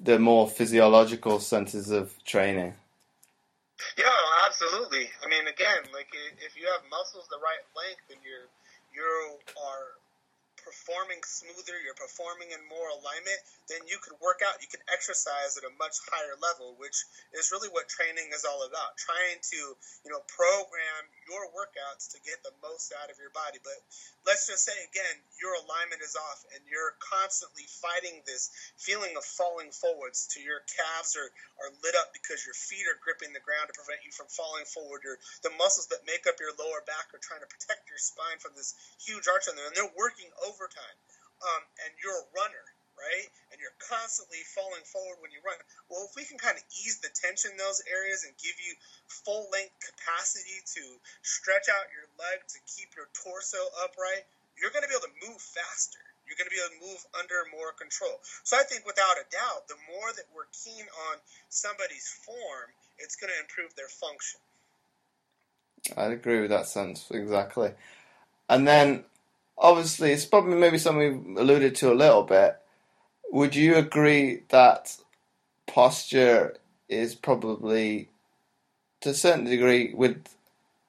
the 0.00 0.18
more 0.18 0.48
physiological 0.48 1.40
senses 1.40 1.90
of 1.90 2.12
training? 2.24 2.74
Yeah, 3.98 4.08
absolutely. 4.46 5.10
I 5.24 5.28
mean, 5.28 5.46
again, 5.48 5.84
like 5.92 6.08
if 6.40 6.56
you 6.56 6.64
have 6.72 6.84
muscles 6.88 7.28
the 7.28 7.40
right 7.40 7.64
length 7.76 8.08
and 8.08 8.20
you're 8.24 8.48
you 8.92 9.36
are 9.60 10.00
performing 10.86 11.18
smoother, 11.26 11.74
you're 11.82 11.98
performing 11.98 12.54
in 12.54 12.62
more 12.70 12.86
alignment, 12.94 13.42
then 13.66 13.82
you 13.90 13.98
can 13.98 14.14
work 14.22 14.38
out, 14.46 14.62
you 14.62 14.70
can 14.70 14.78
exercise 14.86 15.58
at 15.58 15.66
a 15.66 15.74
much 15.82 15.98
higher 16.06 16.38
level, 16.38 16.78
which 16.78 17.02
is 17.34 17.50
really 17.50 17.66
what 17.74 17.90
training 17.90 18.30
is 18.30 18.46
all 18.46 18.62
about. 18.62 18.94
Trying 18.94 19.42
to, 19.50 19.74
you 20.06 20.10
know, 20.14 20.22
program 20.30 21.02
your 21.26 21.50
workouts 21.50 22.14
to 22.14 22.22
get 22.22 22.38
the 22.46 22.54
most 22.62 22.94
out 23.02 23.10
of 23.10 23.18
your 23.18 23.34
body. 23.34 23.58
But 23.58 23.74
let's 24.22 24.46
just 24.46 24.62
say 24.62 24.78
again, 24.86 25.18
your 25.42 25.58
alignment 25.58 26.06
is 26.06 26.14
off 26.14 26.46
and 26.54 26.62
you're 26.70 26.94
constantly 27.02 27.66
fighting 27.82 28.22
this 28.22 28.54
feeling 28.78 29.18
of 29.18 29.26
falling 29.26 29.74
forwards 29.74 30.30
to 30.34 30.38
your 30.38 30.62
calves 30.70 31.18
are, 31.18 31.30
are 31.66 31.74
lit 31.82 31.98
up 31.98 32.14
because 32.14 32.46
your 32.46 32.54
feet 32.54 32.86
are 32.86 33.02
gripping 33.02 33.34
the 33.34 33.42
ground 33.42 33.66
to 33.66 33.74
prevent 33.74 34.06
you 34.06 34.14
from 34.14 34.30
falling 34.30 34.70
forward. 34.70 35.02
Or 35.02 35.18
the 35.42 35.50
muscles 35.58 35.90
that 35.90 36.06
make 36.06 36.30
up 36.30 36.38
your 36.38 36.54
lower 36.54 36.86
back 36.86 37.10
are 37.10 37.22
trying 37.22 37.42
to 37.42 37.50
protect 37.50 37.90
your 37.90 37.98
spine 37.98 38.38
from 38.38 38.54
this 38.54 38.78
huge 39.02 39.26
arch 39.26 39.50
on 39.50 39.58
there 39.58 39.66
and 39.66 39.74
they're 39.74 39.98
working 39.98 40.30
overtime. 40.76 40.98
Um, 41.40 41.62
and 41.84 41.90
you're 42.00 42.16
a 42.16 42.28
runner 42.36 42.64
right? 42.96 43.28
And 43.52 43.60
you're 43.60 43.76
constantly 43.76 44.40
falling 44.56 44.80
forward 44.88 45.20
when 45.20 45.28
you 45.28 45.44
run. 45.44 45.60
Well, 45.92 46.08
if 46.08 46.16
we 46.16 46.24
can 46.24 46.40
kind 46.40 46.56
of 46.56 46.64
ease 46.80 46.98
the 47.04 47.12
tension 47.12 47.52
in 47.52 47.60
those 47.60 47.84
areas 47.84 48.24
and 48.24 48.32
give 48.40 48.56
you 48.56 48.72
full 49.04 49.52
length 49.52 49.76
capacity 49.84 50.64
to 50.80 50.82
stretch 51.20 51.68
out 51.68 51.92
your 51.92 52.08
leg 52.16 52.40
to 52.40 52.58
keep 52.64 52.96
your 52.96 53.12
torso 53.12 53.60
upright, 53.84 54.24
you're 54.56 54.72
going 54.72 54.80
to 54.80 54.88
be 54.88 54.96
able 54.96 55.12
to 55.12 55.16
move 55.28 55.36
faster. 55.36 56.00
You're 56.24 56.40
going 56.40 56.48
to 56.48 56.56
be 56.56 56.58
able 56.58 56.72
to 56.72 56.82
move 56.88 57.00
under 57.20 57.36
more 57.52 57.76
control. 57.76 58.18
So 58.42 58.56
I 58.56 58.64
think 58.64 58.88
without 58.88 59.20
a 59.20 59.28
doubt, 59.28 59.68
the 59.68 59.78
more 59.92 60.10
that 60.16 60.26
we're 60.32 60.48
keen 60.50 60.88
on 61.12 61.20
somebody's 61.52 62.08
form, 62.24 62.72
it's 62.96 63.14
going 63.14 63.28
to 63.30 63.38
improve 63.44 63.76
their 63.76 63.92
function. 63.92 64.40
I'd 65.94 66.16
agree 66.16 66.40
with 66.40 66.50
that 66.50 66.66
sense, 66.66 67.06
exactly. 67.12 67.76
And 68.48 68.66
then, 68.66 69.04
obviously, 69.58 70.12
it's 70.12 70.24
probably 70.24 70.56
maybe 70.56 70.78
something 70.78 71.34
we 71.34 71.40
alluded 71.40 71.74
to 71.76 71.92
a 71.92 71.94
little 71.94 72.22
bit, 72.22 72.56
would 73.30 73.54
you 73.54 73.76
agree 73.76 74.42
that 74.48 74.96
posture 75.66 76.56
is 76.88 77.14
probably, 77.14 78.08
to 79.00 79.10
a 79.10 79.14
certain 79.14 79.44
degree, 79.44 79.92
with 79.94 80.24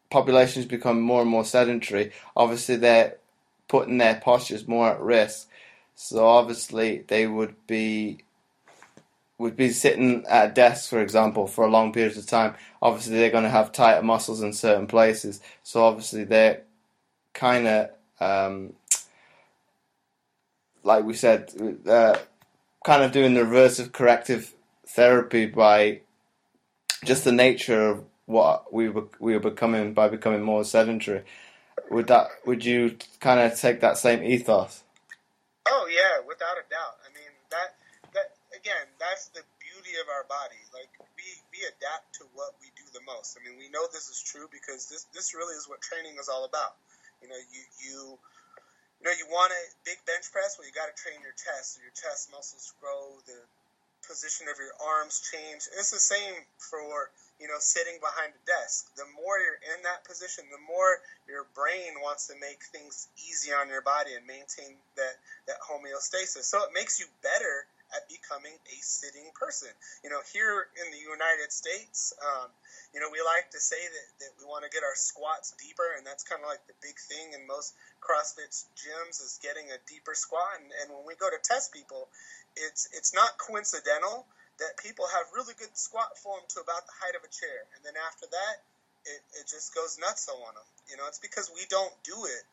populations 0.09 0.65
becoming 0.65 1.03
more 1.03 1.21
and 1.21 1.29
more 1.29 1.45
sedentary, 1.45 2.11
obviously 2.35 2.75
they're 2.75 3.15
putting 3.67 3.97
their 3.97 4.15
postures 4.15 4.67
more 4.67 4.91
at 4.91 5.01
risk. 5.01 5.49
So 5.95 6.25
obviously 6.25 7.03
they 7.07 7.27
would 7.27 7.55
be 7.67 8.19
would 9.39 9.55
be 9.55 9.69
sitting 9.69 10.25
at 10.27 10.49
a 10.49 10.53
desk, 10.53 10.89
for 10.89 10.99
example, 10.99 11.45
for 11.45 11.63
a 11.63 11.69
long 11.69 11.93
period 11.93 12.17
of 12.17 12.25
time. 12.25 12.55
Obviously 12.81 13.17
they're 13.17 13.29
going 13.29 13.43
to 13.43 13.49
have 13.51 13.71
tighter 13.71 14.01
muscles 14.01 14.41
in 14.41 14.51
certain 14.51 14.87
places. 14.87 15.41
So 15.61 15.83
obviously 15.83 16.23
they're 16.23 16.61
kind 17.33 17.67
of 17.67 17.91
um, 18.19 18.73
like 20.83 21.03
we 21.03 21.13
said, 21.13 21.51
uh, 21.87 22.17
kind 22.85 23.03
of 23.03 23.11
doing 23.11 23.33
the 23.33 23.43
reverse 23.43 23.79
of 23.79 23.91
corrective 23.91 24.53
therapy 24.87 25.45
by 25.45 26.01
just 27.03 27.23
the 27.23 27.31
nature 27.31 27.89
of 27.89 28.03
what 28.25 28.73
we 28.73 28.89
were 28.89 29.07
we 29.19 29.33
were 29.33 29.39
becoming 29.39 29.93
by 29.93 30.07
becoming 30.09 30.41
more 30.41 30.63
sedentary. 30.63 31.23
Would 31.89 32.07
that 32.07 32.27
would 32.45 32.65
you 32.65 32.97
kind 33.19 33.39
of 33.39 33.59
take 33.59 33.79
that 33.81 33.97
same 33.97 34.23
ethos? 34.23 34.83
Oh 35.67 35.87
yeah, 35.91 36.23
without 36.27 36.57
a 36.59 36.65
doubt. 36.69 36.99
I 37.03 37.11
mean 37.15 37.31
that 37.51 37.75
that 38.13 38.35
again, 38.55 38.87
that's 38.99 39.27
the 39.29 39.41
beauty 39.59 39.95
of 39.99 40.07
our 40.09 40.23
body. 40.27 40.59
Like 40.73 40.91
we 41.15 41.27
we 41.51 41.59
adapt 41.67 42.15
to 42.19 42.27
what 42.35 42.55
we 42.59 42.67
do 42.75 42.83
the 42.91 43.03
most. 43.07 43.37
I 43.39 43.43
mean, 43.47 43.57
we 43.57 43.69
know 43.69 43.87
this 43.91 44.09
is 44.09 44.21
true 44.21 44.47
because 44.51 44.87
this 44.87 45.07
this 45.13 45.33
really 45.33 45.55
is 45.55 45.67
what 45.67 45.81
training 45.81 46.15
is 46.19 46.27
all 46.27 46.43
about. 46.43 46.75
You 47.21 47.27
know, 47.29 47.39
you 47.51 47.63
you 47.81 48.19
you 48.99 49.03
know, 49.05 49.13
you 49.13 49.29
want 49.29 49.53
a 49.53 49.63
big 49.85 50.01
bench 50.09 50.31
press, 50.33 50.57
well, 50.57 50.65
you 50.65 50.73
got 50.73 50.89
to 50.89 50.97
train 50.97 51.21
your 51.21 51.37
chest. 51.37 51.77
So 51.77 51.85
your 51.85 51.93
chest 51.93 52.33
muscles 52.33 52.73
grow, 52.81 53.21
the 53.29 53.37
position 54.07 54.47
of 54.49 54.57
your 54.57 54.73
arms 54.79 55.21
change. 55.21 55.67
It's 55.77 55.91
the 55.91 56.01
same 56.01 56.33
for 56.57 57.11
you 57.37 57.47
know 57.47 57.59
sitting 57.59 57.99
behind 57.99 58.33
a 58.33 58.41
desk. 58.47 58.89
The 58.95 59.05
more 59.13 59.37
you're 59.37 59.61
in 59.75 59.83
that 59.83 60.07
position, 60.07 60.47
the 60.49 60.63
more 60.63 61.03
your 61.27 61.45
brain 61.53 61.99
wants 62.01 62.27
to 62.31 62.35
make 62.39 62.63
things 62.71 63.07
easy 63.19 63.51
on 63.51 63.67
your 63.67 63.83
body 63.83 64.15
and 64.15 64.25
maintain 64.25 64.79
that 64.95 65.19
that 65.45 65.59
homeostasis. 65.61 66.47
So 66.47 66.63
it 66.63 66.71
makes 66.73 66.99
you 66.99 67.05
better 67.21 67.67
at 67.95 68.07
becoming 68.11 68.51
a 68.51 68.77
sitting 68.83 69.29
person. 69.35 69.71
You 70.03 70.09
know, 70.11 70.19
here 70.33 70.67
in 70.75 70.87
the 70.91 70.99
United 70.99 71.51
States, 71.51 72.11
um, 72.19 72.51
you 72.91 72.99
know, 72.99 73.07
we 73.11 73.23
like 73.23 73.51
to 73.51 73.61
say 73.61 73.79
that, 73.79 74.07
that 74.19 74.31
we 74.39 74.43
want 74.43 74.67
to 74.67 74.71
get 74.71 74.83
our 74.83 74.95
squats 74.95 75.55
deeper, 75.55 75.87
and 75.95 76.03
that's 76.03 76.23
kind 76.23 76.43
of 76.43 76.47
like 76.47 76.63
the 76.67 76.75
big 76.83 76.99
thing 76.99 77.31
in 77.31 77.47
most 77.47 77.75
CrossFit 78.03 78.51
gyms 78.75 79.23
is 79.23 79.39
getting 79.39 79.71
a 79.71 79.79
deeper 79.87 80.15
squat. 80.15 80.59
And, 80.59 80.67
and 80.83 80.91
when 80.91 81.07
we 81.07 81.15
go 81.15 81.29
to 81.29 81.39
test 81.39 81.71
people, 81.71 82.11
it's 82.55 82.89
it's 82.91 83.13
not 83.13 83.37
coincidental 83.37 84.25
that 84.59 84.75
people 84.81 85.05
have 85.05 85.29
really 85.37 85.53
good 85.53 85.71
squat 85.77 86.17
form 86.17 86.41
to 86.49 86.59
about 86.59 86.89
the 86.89 86.95
height 86.97 87.13
of 87.13 87.21
a 87.21 87.31
chair, 87.31 87.69
and 87.77 87.85
then 87.85 87.93
after 88.09 88.25
that, 88.25 88.55
it, 89.05 89.21
it 89.39 89.45
just 89.47 89.73
goes 89.73 89.97
nuts 90.01 90.27
on 90.27 90.53
them. 90.53 90.67
You 90.89 90.97
know, 90.97 91.05
it's 91.07 91.19
because 91.19 91.51
we 91.53 91.63
don't 91.69 91.93
do 92.03 92.17
it 92.25 92.43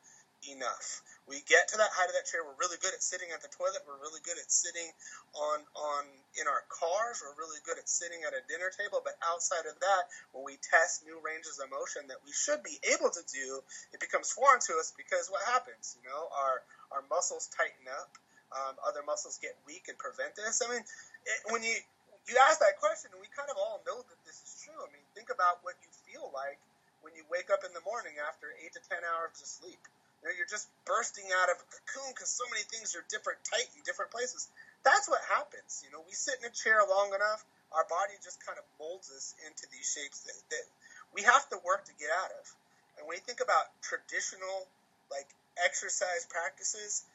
enough. 0.53 1.01
We 1.25 1.41
get 1.49 1.73
to 1.73 1.77
that 1.81 1.89
height 1.89 2.05
of 2.05 2.13
that 2.13 2.29
chair. 2.29 2.45
We're 2.45 2.57
really 2.61 2.77
good 2.77 2.93
at 2.93 3.01
sitting 3.01 3.33
at 3.33 3.41
the 3.41 3.49
toilet. 3.49 3.81
We're 3.89 3.97
really 3.97 4.21
good 4.21 4.37
at 4.37 4.45
sitting 4.45 4.85
on 5.33 5.57
on 5.73 6.05
in 6.37 6.45
our 6.45 6.61
cars. 6.69 7.25
We're 7.25 7.33
really 7.33 7.57
good 7.65 7.81
at 7.81 7.89
sitting 7.89 8.21
at 8.29 8.37
a 8.37 8.45
dinner 8.45 8.69
table. 8.69 9.01
But 9.01 9.17
outside 9.25 9.65
of 9.65 9.73
that, 9.81 10.03
when 10.37 10.45
we 10.45 10.61
test 10.61 11.01
new 11.01 11.17
ranges 11.25 11.57
of 11.57 11.73
motion 11.73 12.13
that 12.13 12.21
we 12.21 12.29
should 12.29 12.61
be 12.61 12.77
able 12.93 13.09
to 13.09 13.23
do, 13.25 13.65
it 13.89 13.97
becomes 13.97 14.29
foreign 14.29 14.61
to 14.69 14.77
us 14.77 14.93
because 14.93 15.25
what 15.33 15.41
happens? 15.49 15.97
You 15.97 16.05
know, 16.05 16.29
our 16.29 16.61
our 16.93 17.03
muscles 17.09 17.49
tighten 17.49 17.89
up. 17.89 18.13
Um, 18.53 18.77
other 18.85 19.01
muscles 19.01 19.41
get 19.41 19.57
weak 19.65 19.89
and 19.89 19.97
prevent 19.97 20.37
this. 20.37 20.61
I 20.61 20.69
mean, 20.69 20.85
it, 20.85 21.39
when 21.49 21.65
you 21.65 21.73
you 22.29 22.37
ask 22.45 22.61
that 22.61 22.77
question, 22.77 23.09
we 23.17 23.25
kind 23.33 23.49
of 23.49 23.57
all 23.57 23.81
know 23.81 23.97
that 23.97 24.19
this 24.29 24.37
is 24.45 24.61
true. 24.61 24.77
I 24.77 24.93
mean, 24.93 25.01
think 25.17 25.33
about 25.33 25.65
what 25.65 25.73
you 25.81 25.89
feel 26.05 26.29
like 26.37 26.61
when 27.01 27.17
you 27.17 27.25
wake 27.33 27.49
up 27.49 27.65
in 27.65 27.73
the 27.73 27.81
morning 27.81 28.21
after 28.21 28.53
eight 28.61 28.77
to 28.77 28.81
ten 28.85 29.01
hours 29.01 29.41
of 29.41 29.49
sleep 29.49 29.81
you 30.25 30.33
know, 30.33 30.41
you're 30.41 30.49
just 30.49 30.65
bursting 30.89 31.29
out 31.37 31.53
of 31.53 31.61
a 31.61 31.67
cocoon 31.69 32.09
because 32.09 32.33
so 32.33 32.49
many 32.49 32.65
things 32.65 32.97
are 32.97 33.05
different, 33.13 33.37
tight 33.45 33.69
in 33.77 33.85
different 33.85 34.09
places. 34.09 34.49
That's 34.81 35.05
what 35.05 35.21
happens. 35.29 35.85
You 35.85 35.93
know, 35.93 36.01
we 36.01 36.17
sit 36.17 36.41
in 36.41 36.49
a 36.49 36.53
chair 36.53 36.81
long 36.81 37.13
enough, 37.13 37.45
our 37.69 37.85
body 37.85 38.17
just 38.25 38.41
kind 38.41 38.57
of 38.57 38.65
molds 38.81 39.13
us 39.13 39.37
into 39.45 39.69
these 39.69 39.85
shapes 39.85 40.25
that, 40.25 40.33
that 40.49 40.65
we 41.13 41.21
have 41.29 41.45
to 41.53 41.61
work 41.61 41.85
to 41.85 41.93
get 42.01 42.09
out 42.09 42.33
of. 42.41 42.43
And 42.97 43.05
when 43.05 43.21
you 43.21 43.25
think 43.29 43.37
about 43.37 43.69
traditional, 43.85 44.65
like 45.13 45.29
exercise 45.61 46.25
practices, 46.25 47.05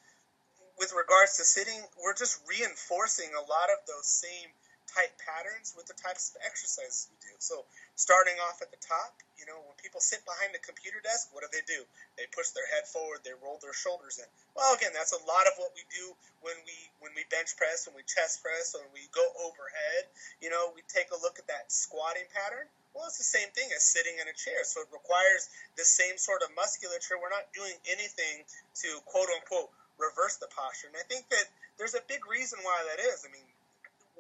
with 0.79 0.95
regards 0.95 1.43
to 1.43 1.45
sitting, 1.45 1.83
we're 1.99 2.15
just 2.15 2.39
reinforcing 2.47 3.35
a 3.35 3.43
lot 3.43 3.75
of 3.75 3.83
those 3.91 4.07
same 4.07 4.55
type 4.91 5.15
patterns 5.23 5.73
with 5.79 5.87
the 5.87 5.95
types 5.95 6.35
of 6.35 6.43
exercises 6.43 7.07
we 7.11 7.17
do. 7.23 7.35
So 7.39 7.65
starting 7.95 8.37
off 8.51 8.61
at 8.61 8.75
the 8.75 8.81
top, 8.83 9.15
you 9.39 9.47
know, 9.49 9.57
when 9.65 9.77
people 9.81 10.03
sit 10.03 10.21
behind 10.27 10.53
the 10.53 10.61
computer 10.61 11.01
desk, 11.01 11.33
what 11.33 11.47
do 11.47 11.49
they 11.49 11.65
do? 11.65 11.81
They 12.19 12.29
push 12.29 12.53
their 12.53 12.67
head 12.69 12.85
forward, 12.91 13.25
they 13.25 13.33
roll 13.41 13.57
their 13.63 13.73
shoulders 13.73 14.21
in. 14.21 14.29
Well, 14.53 14.77
again, 14.77 14.93
that's 14.93 15.17
a 15.17 15.23
lot 15.25 15.49
of 15.49 15.57
what 15.57 15.73
we 15.73 15.87
do 15.89 16.13
when 16.45 16.59
we 16.67 16.77
when 17.01 17.13
we 17.17 17.25
bench 17.33 17.57
press, 17.57 17.89
when 17.89 17.97
we 17.97 18.05
chest 18.05 18.45
press, 18.45 18.77
when 18.77 18.91
we 18.93 19.09
go 19.15 19.25
overhead. 19.41 20.11
You 20.45 20.53
know, 20.53 20.75
we 20.77 20.85
take 20.91 21.15
a 21.15 21.19
look 21.19 21.41
at 21.41 21.49
that 21.49 21.73
squatting 21.73 22.29
pattern. 22.35 22.69
Well, 22.93 23.07
it's 23.07 23.23
the 23.23 23.27
same 23.27 23.49
thing 23.55 23.71
as 23.71 23.87
sitting 23.87 24.19
in 24.19 24.27
a 24.27 24.35
chair. 24.35 24.67
So 24.67 24.83
it 24.83 24.91
requires 24.91 25.47
the 25.79 25.87
same 25.87 26.19
sort 26.19 26.43
of 26.43 26.51
musculature. 26.59 27.17
We're 27.17 27.33
not 27.33 27.49
doing 27.55 27.79
anything 27.87 28.45
to 28.83 28.89
quote 29.07 29.31
unquote 29.31 29.71
reverse 30.01 30.41
the 30.41 30.49
posture. 30.51 30.89
And 30.89 30.99
I 30.99 31.07
think 31.07 31.29
that 31.31 31.47
there's 31.77 31.95
a 31.95 32.03
big 32.09 32.25
reason 32.27 32.59
why 32.65 32.77
that 32.89 32.99
is. 33.01 33.23
I 33.25 33.31
mean, 33.31 33.47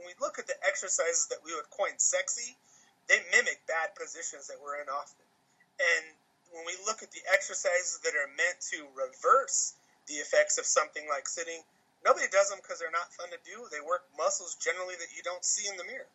when 0.00 0.09
we 0.09 0.16
look 0.16 0.40
at 0.40 0.49
the 0.49 0.57
exercises 0.64 1.28
that 1.28 1.45
we 1.45 1.52
would 1.52 1.69
coin 1.69 1.92
sexy, 2.00 2.57
they 3.04 3.21
mimic 3.37 3.61
bad 3.69 3.92
positions 3.92 4.49
that 4.49 4.57
we're 4.57 4.80
in 4.80 4.88
often. 4.88 5.28
And 5.76 6.16
when 6.57 6.64
we 6.64 6.73
look 6.88 7.04
at 7.04 7.12
the 7.12 7.21
exercises 7.28 8.00
that 8.00 8.16
are 8.16 8.33
meant 8.33 8.64
to 8.73 8.88
reverse 8.97 9.76
the 10.09 10.25
effects 10.25 10.57
of 10.57 10.64
something 10.64 11.04
like 11.04 11.28
sitting, 11.28 11.61
nobody 12.00 12.26
does 12.33 12.49
them 12.49 12.64
because 12.64 12.80
they're 12.80 12.90
not 12.90 13.12
fun 13.12 13.28
to 13.28 13.40
do. 13.45 13.69
They 13.69 13.85
work 13.85 14.09
muscles 14.16 14.57
generally 14.57 14.97
that 14.97 15.12
you 15.12 15.23
don't 15.23 15.45
see 15.45 15.69
in 15.69 15.76
the 15.76 15.85
mirror. 15.85 16.09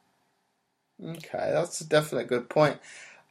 Okay, 1.21 1.53
that's 1.53 1.79
definitely 1.79 2.25
a 2.25 2.39
good 2.39 2.49
point. 2.49 2.79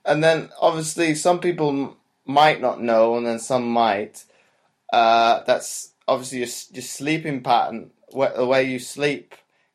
And 0.05 0.23
then 0.23 0.51
obviously 0.61 1.15
some 1.15 1.41
people 1.41 1.97
might 2.27 2.61
not 2.61 2.81
know, 2.81 3.17
and 3.17 3.27
then 3.27 3.41
some 3.41 3.67
might. 3.67 4.25
Uh, 4.93 5.43
that's 5.45 5.91
obviously 6.07 6.39
your, 6.39 6.49
your 6.73 6.83
sleeping 6.83 7.43
pattern, 7.43 7.91
the 8.13 8.47
way 8.47 8.63
you 8.65 8.79
sleep 8.79 9.35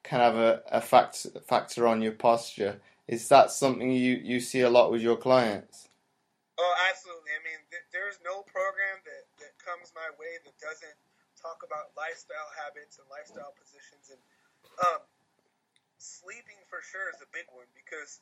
can 0.09 0.25
have 0.25 0.41
a, 0.41 0.65
a 0.73 0.81
fact, 0.81 1.21
factor 1.45 1.85
on 1.85 2.01
your 2.01 2.17
posture. 2.17 2.81
Is 3.05 3.29
that 3.29 3.53
something 3.53 3.93
you, 3.93 4.17
you 4.17 4.41
see 4.41 4.65
a 4.65 4.69
lot 4.73 4.89
with 4.89 5.05
your 5.05 5.21
clients? 5.21 5.85
Oh, 6.57 6.73
absolutely. 6.89 7.29
I 7.37 7.41
mean, 7.45 7.61
th- 7.69 7.85
there's 7.93 8.17
no 8.25 8.41
program 8.49 9.05
that, 9.05 9.29
that 9.37 9.53
comes 9.61 9.93
my 9.93 10.09
way 10.17 10.41
that 10.41 10.57
doesn't 10.57 10.97
talk 11.37 11.61
about 11.61 11.93
lifestyle 11.93 12.49
habits 12.57 12.97
and 12.97 13.05
lifestyle 13.13 13.53
positions. 13.53 14.09
And 14.09 14.21
um, 14.89 15.01
sleeping 16.01 16.57
for 16.65 16.81
sure 16.81 17.13
is 17.13 17.21
a 17.21 17.29
big 17.29 17.45
one 17.53 17.69
because, 17.77 18.17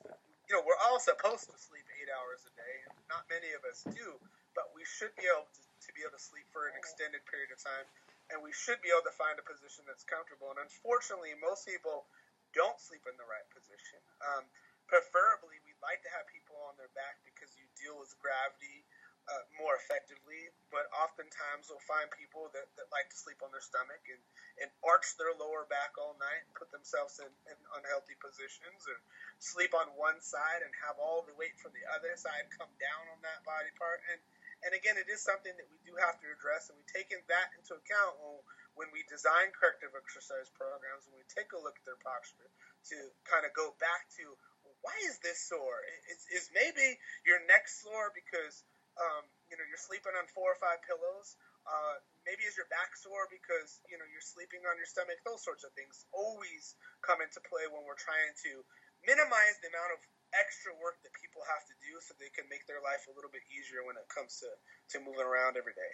you 0.52 0.60
know, 0.60 0.68
we're 0.68 0.80
all 0.92 1.00
supposed 1.00 1.48
to 1.48 1.56
sleep 1.56 1.88
eight 2.04 2.12
hours 2.12 2.44
a 2.44 2.52
day. 2.60 2.76
And 2.92 3.00
not 3.08 3.24
many 3.32 3.56
of 3.56 3.64
us 3.64 3.88
do, 3.96 4.20
but 4.52 4.76
we 4.76 4.84
should 4.84 5.16
be 5.16 5.24
able 5.32 5.48
to, 5.56 5.64
to 5.88 5.90
be 5.96 6.04
able 6.04 6.20
to 6.20 6.22
sleep 6.22 6.52
for 6.52 6.68
an 6.68 6.76
extended 6.76 7.24
period 7.32 7.56
of 7.56 7.64
time. 7.64 7.88
And 8.32 8.44
we 8.44 8.52
should 8.52 8.84
be 8.84 8.92
able 8.92 9.08
to 9.08 9.16
find 9.16 9.40
a 9.40 9.46
position 9.46 9.88
that's 9.88 10.04
comfortable. 10.04 10.52
And 10.52 10.60
unfortunately, 10.60 11.32
most 11.40 11.64
people 11.64 12.08
don't 12.52 12.76
sleep 12.80 13.08
in 13.08 13.16
the 13.16 13.28
right 13.28 13.48
position. 13.56 14.00
Um, 14.20 14.44
preferably, 14.88 15.60
we'd 15.64 15.80
like 15.80 16.04
to 16.04 16.12
have 16.12 16.28
people 16.28 16.60
on 16.68 16.76
their 16.76 16.92
back 16.92 17.24
because 17.24 17.52
you 17.56 17.64
deal 17.80 17.96
with 17.96 18.12
gravity 18.20 18.84
uh, 19.28 19.44
more 19.60 19.76
effectively. 19.76 20.52
But 20.72 20.88
oftentimes, 20.96 21.68
we'll 21.68 21.84
find 21.84 22.08
people 22.16 22.52
that, 22.56 22.68
that 22.80 22.88
like 22.92 23.12
to 23.12 23.18
sleep 23.20 23.44
on 23.44 23.52
their 23.52 23.64
stomach 23.64 24.04
and, 24.08 24.24
and 24.64 24.70
arch 24.84 25.16
their 25.20 25.36
lower 25.36 25.68
back 25.68 25.96
all 26.00 26.16
night 26.20 26.44
and 26.48 26.52
put 26.56 26.72
themselves 26.72 27.20
in, 27.20 27.32
in 27.52 27.58
unhealthy 27.80 28.16
positions 28.20 28.88
and 28.88 29.00
sleep 29.40 29.76
on 29.76 29.92
one 30.00 30.20
side 30.24 30.64
and 30.64 30.72
have 30.84 31.00
all 31.00 31.28
the 31.28 31.36
weight 31.36 31.56
from 31.60 31.76
the 31.76 31.84
other 31.92 32.16
side 32.16 32.48
come 32.56 32.72
down 32.80 33.04
on 33.12 33.20
that 33.24 33.44
body 33.44 33.72
part. 33.76 34.00
And 34.12 34.20
and 34.68 34.76
again, 34.76 35.00
it 35.00 35.08
is 35.08 35.24
something 35.24 35.56
that 35.56 35.72
we 35.72 35.80
do 35.88 35.96
have 35.96 36.20
to 36.20 36.28
address, 36.28 36.68
and 36.68 36.76
we 36.76 36.84
take 36.92 37.08
that 37.16 37.48
into 37.56 37.80
account 37.80 38.20
when, 38.20 38.44
when 38.76 38.90
we 38.92 39.08
design 39.08 39.56
corrective 39.56 39.96
exercise 39.96 40.52
programs, 40.52 41.08
when 41.08 41.16
we 41.16 41.24
take 41.32 41.56
a 41.56 41.60
look 41.64 41.80
at 41.80 41.88
their 41.88 42.00
posture 42.04 42.52
to 42.92 42.98
kind 43.24 43.48
of 43.48 43.56
go 43.56 43.72
back 43.80 44.12
to 44.20 44.36
why 44.84 44.96
is 45.08 45.20
this 45.24 45.40
sore? 45.48 45.80
Is, 46.12 46.44
is 46.44 46.46
maybe 46.52 47.00
your 47.24 47.40
neck 47.48 47.72
sore 47.72 48.12
because 48.12 48.68
um, 49.00 49.24
you 49.48 49.56
know 49.56 49.66
you're 49.68 49.80
sleeping 49.80 50.14
on 50.20 50.28
four 50.36 50.52
or 50.52 50.60
five 50.60 50.84
pillows? 50.84 51.40
Uh, 51.68 52.00
maybe 52.24 52.48
is 52.48 52.56
your 52.56 52.70
back 52.72 52.96
sore 52.96 53.28
because 53.28 53.80
you 53.88 54.00
know 54.00 54.08
you're 54.08 54.24
sleeping 54.24 54.64
on 54.68 54.76
your 54.80 54.88
stomach? 54.88 55.20
Those 55.24 55.44
sorts 55.44 55.64
of 55.64 55.72
things 55.76 56.08
always 56.12 56.76
come 57.04 57.24
into 57.24 57.40
play 57.48 57.68
when 57.72 57.88
we're 57.88 58.00
trying 58.00 58.36
to 58.52 58.64
minimize 59.04 59.56
the 59.64 59.72
amount 59.72 59.96
of 59.96 60.00
extra 60.34 60.72
work 60.82 61.00
that 61.04 61.14
people 61.16 61.42
have 61.48 61.64
to 61.68 61.76
do 61.80 62.00
so 62.02 62.16
they 62.20 62.34
can 62.34 62.50
make 62.50 62.68
their 62.68 62.82
life 62.84 63.08
a 63.08 63.16
little 63.16 63.32
bit 63.32 63.44
easier 63.52 63.86
when 63.86 63.96
it 63.96 64.08
comes 64.10 64.44
to, 64.44 64.50
to 64.92 65.04
moving 65.04 65.26
around 65.26 65.56
every 65.56 65.74
day. 65.74 65.94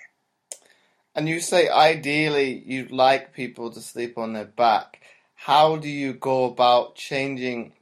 And 1.16 1.30
you 1.30 1.40
say 1.40 1.70
ideally 1.70 2.64
you'd 2.66 2.92
like 2.92 3.34
people 3.34 3.70
to 3.72 3.82
sleep 3.82 4.18
on 4.18 4.34
their 4.34 4.46
back. 4.46 5.02
How 5.36 5.78
do 5.78 5.90
you 5.90 6.14
go 6.14 6.46
about 6.46 6.96
changing 6.96 7.74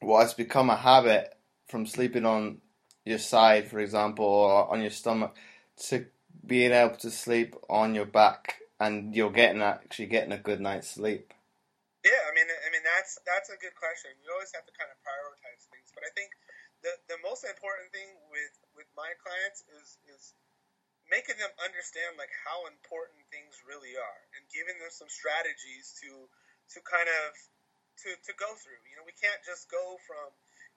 what 0.00 0.22
has 0.22 0.34
become 0.34 0.68
a 0.68 0.76
habit 0.76 1.32
from 1.68 1.86
sleeping 1.86 2.26
on 2.26 2.60
your 3.04 3.18
side, 3.18 3.68
for 3.68 3.78
example, 3.80 4.24
or 4.24 4.70
on 4.70 4.80
your 4.80 4.90
stomach, 4.90 5.34
to 5.88 6.06
being 6.46 6.72
able 6.72 6.96
to 6.96 7.10
sleep 7.10 7.54
on 7.68 7.94
your 7.94 8.06
back 8.06 8.60
and 8.80 9.14
you're 9.14 9.32
getting 9.32 9.62
actually 9.62 10.06
getting 10.06 10.32
a 10.32 10.38
good 10.38 10.60
night's 10.60 10.90
sleep? 10.90 11.32
Yeah, 12.04 12.20
I 12.28 12.36
mean, 12.36 12.44
I 12.44 12.68
mean 12.68 12.84
that's 12.84 13.16
that's 13.24 13.48
a 13.48 13.56
good 13.56 13.72
question. 13.80 14.12
You 14.20 14.28
always 14.36 14.52
have 14.52 14.68
to 14.68 14.74
kind 14.76 14.92
of 14.92 15.00
prioritize 15.00 15.64
I 16.04 16.12
think 16.12 16.30
the 16.84 16.92
the 17.08 17.18
most 17.24 17.48
important 17.48 17.88
thing 17.90 18.12
with 18.28 18.54
with 18.76 18.88
my 18.92 19.16
clients 19.24 19.64
is 19.80 19.96
is 20.12 20.36
making 21.08 21.36
them 21.36 21.52
understand 21.60 22.16
like 22.16 22.32
how 22.44 22.64
important 22.68 23.20
things 23.28 23.56
really 23.64 23.96
are 23.96 24.20
and 24.36 24.44
giving 24.52 24.76
them 24.80 24.92
some 24.92 25.08
strategies 25.08 25.96
to 26.04 26.28
to 26.76 26.78
kind 26.84 27.08
of 27.08 27.28
to 28.04 28.08
to 28.28 28.32
go 28.36 28.52
through. 28.60 28.80
You 28.88 29.00
know, 29.00 29.06
we 29.08 29.16
can't 29.16 29.40
just 29.44 29.68
go 29.72 29.96
from 30.04 30.28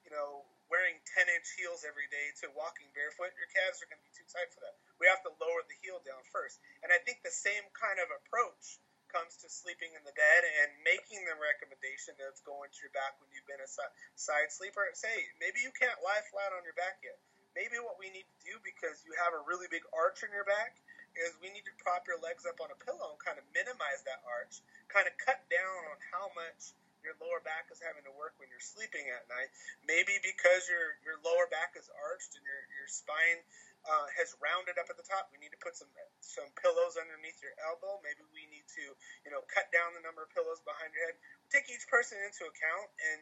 you 0.04 0.12
know 0.12 0.48
wearing 0.72 1.00
10 1.16 1.28
inch 1.32 1.48
heels 1.56 1.84
every 1.84 2.08
day 2.12 2.32
to 2.44 2.52
walking 2.52 2.88
barefoot. 2.92 3.32
Your 3.36 3.48
calves 3.52 3.80
are 3.80 3.88
going 3.88 4.00
to 4.00 4.08
be 4.08 4.12
too 4.16 4.28
tight 4.28 4.52
for 4.52 4.60
that. 4.64 4.76
We 5.00 5.08
have 5.08 5.24
to 5.24 5.32
lower 5.40 5.64
the 5.64 5.76
heel 5.80 6.00
down 6.04 6.20
first, 6.32 6.60
and 6.84 6.92
I 6.92 7.00
think 7.04 7.20
the 7.20 7.32
same 7.32 7.64
kind 7.76 8.00
of 8.00 8.08
approach 8.12 8.80
comes 9.08 9.36
to 9.40 9.48
sleeping 9.48 9.92
in 9.96 10.02
the 10.04 10.14
bed 10.14 10.40
and 10.62 10.68
making 10.84 11.24
the 11.24 11.36
recommendation 11.36 12.14
that's 12.16 12.44
going 12.44 12.68
to 12.72 12.78
your 12.84 12.94
back 12.94 13.16
when 13.20 13.28
you've 13.32 13.48
been 13.48 13.60
a 13.60 13.68
side 13.68 14.50
sleeper. 14.52 14.84
Say, 14.94 15.28
maybe 15.40 15.60
you 15.64 15.72
can't 15.74 15.98
lie 16.04 16.22
flat 16.28 16.52
on 16.52 16.62
your 16.62 16.76
back 16.76 17.00
yet. 17.00 17.16
Maybe 17.56 17.80
what 17.82 17.98
we 17.98 18.12
need 18.12 18.28
to 18.28 18.38
do 18.44 18.54
because 18.62 19.02
you 19.02 19.16
have 19.18 19.34
a 19.34 19.42
really 19.42 19.66
big 19.66 19.82
arch 19.90 20.22
in 20.22 20.30
your 20.30 20.46
back 20.46 20.78
is 21.18 21.34
we 21.42 21.50
need 21.50 21.66
to 21.66 21.74
prop 21.82 22.06
your 22.06 22.20
legs 22.22 22.46
up 22.46 22.62
on 22.62 22.70
a 22.70 22.78
pillow 22.84 23.16
and 23.16 23.20
kind 23.20 23.40
of 23.40 23.44
minimize 23.50 24.04
that 24.06 24.22
arch, 24.28 24.62
kind 24.86 25.08
of 25.10 25.14
cut 25.18 25.42
down 25.50 25.80
on 25.90 25.98
how 26.14 26.30
much 26.38 26.76
your 27.02 27.14
lower 27.22 27.42
back 27.42 27.70
is 27.70 27.78
having 27.82 28.02
to 28.06 28.14
work 28.14 28.34
when 28.38 28.50
you're 28.50 28.62
sleeping 28.62 29.06
at 29.10 29.26
night. 29.30 29.50
Maybe 29.86 30.18
because 30.22 30.66
your 30.66 30.98
your 31.06 31.18
lower 31.22 31.46
back 31.50 31.78
is 31.78 31.86
arched 31.94 32.34
and 32.34 32.44
your 32.44 32.62
your 32.74 32.88
spine 32.90 33.40
uh, 33.86 34.06
has 34.18 34.34
rounded 34.42 34.76
up 34.80 34.90
at 34.90 34.98
the 34.98 35.06
top. 35.06 35.30
We 35.30 35.38
need 35.38 35.54
to 35.54 35.60
put 35.62 35.78
some 35.78 35.90
some 36.18 36.50
pillows 36.58 36.98
underneath 36.98 37.38
your 37.40 37.54
elbow. 37.62 38.02
Maybe 38.02 38.26
we 38.34 38.48
need 38.50 38.66
to, 38.78 38.84
you 39.26 39.30
know, 39.30 39.44
cut 39.46 39.70
down 39.70 39.94
the 39.94 40.02
number 40.02 40.26
of 40.26 40.30
pillows 40.34 40.60
behind 40.66 40.90
your 40.92 41.04
head. 41.08 41.16
Take 41.52 41.70
each 41.70 41.86
person 41.86 42.18
into 42.20 42.48
account, 42.48 42.88
and 43.12 43.20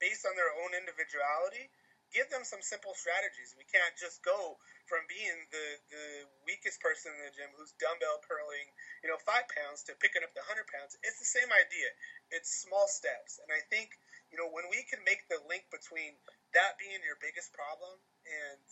based 0.00 0.24
on 0.24 0.34
their 0.34 0.50
own 0.64 0.74
individuality, 0.74 1.70
give 2.14 2.30
them 2.30 2.46
some 2.46 2.62
simple 2.62 2.94
strategies. 2.94 3.54
We 3.58 3.66
can't 3.66 3.94
just 3.98 4.22
go 4.22 4.58
from 4.86 5.06
being 5.10 5.38
the 5.50 5.66
the 5.90 6.06
weakest 6.46 6.78
person 6.80 7.14
in 7.14 7.20
the 7.26 7.34
gym 7.34 7.50
who's 7.54 7.74
dumbbell 7.78 8.22
curling, 8.24 8.68
you 9.02 9.10
know, 9.10 9.18
five 9.22 9.46
pounds 9.50 9.86
to 9.90 9.98
picking 9.98 10.22
up 10.22 10.34
the 10.34 10.44
hundred 10.46 10.70
pounds. 10.70 10.96
It's 11.02 11.20
the 11.20 11.28
same 11.28 11.50
idea. 11.50 11.88
It's 12.32 12.50
small 12.50 12.86
steps, 12.86 13.42
and 13.42 13.50
I 13.52 13.60
think 13.68 13.94
you 14.32 14.40
know 14.40 14.48
when 14.50 14.66
we 14.70 14.82
can 14.86 15.02
make 15.06 15.26
the 15.30 15.42
link 15.46 15.68
between 15.70 16.18
that 16.54 16.78
being 16.78 17.02
your 17.02 17.18
biggest 17.18 17.50
problem 17.52 17.98
and 18.26 18.62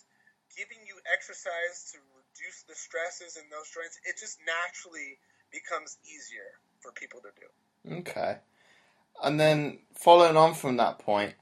giving 0.57 0.85
you 0.87 0.97
exercise 1.13 1.93
to 1.93 1.99
reduce 2.17 2.63
the 2.69 2.75
stresses 2.75 3.37
in 3.37 3.49
those 3.51 3.69
joints, 3.71 3.99
it 4.05 4.19
just 4.19 4.39
naturally 4.47 5.19
becomes 5.51 5.99
easier 6.05 6.49
for 6.81 6.93
people 6.93 7.21
to 7.21 7.33
do. 7.39 7.99
Okay. 8.01 8.39
And 9.23 9.39
then 9.39 9.79
following 9.95 10.37
on 10.37 10.55
from 10.55 10.77
that 10.79 10.99
point, 10.99 11.35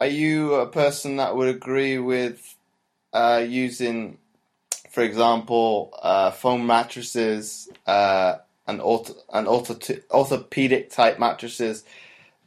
are 0.00 0.06
you 0.06 0.54
a 0.54 0.66
person 0.66 1.16
that 1.16 1.36
would 1.36 1.48
agree 1.48 1.98
with 1.98 2.56
uh, 3.12 3.44
using, 3.46 4.18
for 4.90 5.02
example, 5.02 5.96
uh, 6.02 6.30
foam 6.30 6.66
mattresses 6.66 7.68
uh, 7.86 8.36
and 8.66 8.80
ortho- 8.80 9.16
and 9.32 9.46
ortho- 9.46 10.02
orthopedic 10.10 10.90
type 10.90 11.18
mattresses 11.18 11.84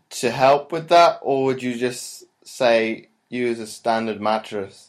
to 0.10 0.32
help 0.32 0.72
with 0.72 0.90
that, 0.90 1.20
or 1.22 1.46
would 1.46 1.64
you 1.64 1.78
just 1.78 2.26
say 2.44 3.10
use 3.30 3.60
a 3.60 3.68
standard 3.68 4.22
mattress? 4.22 4.87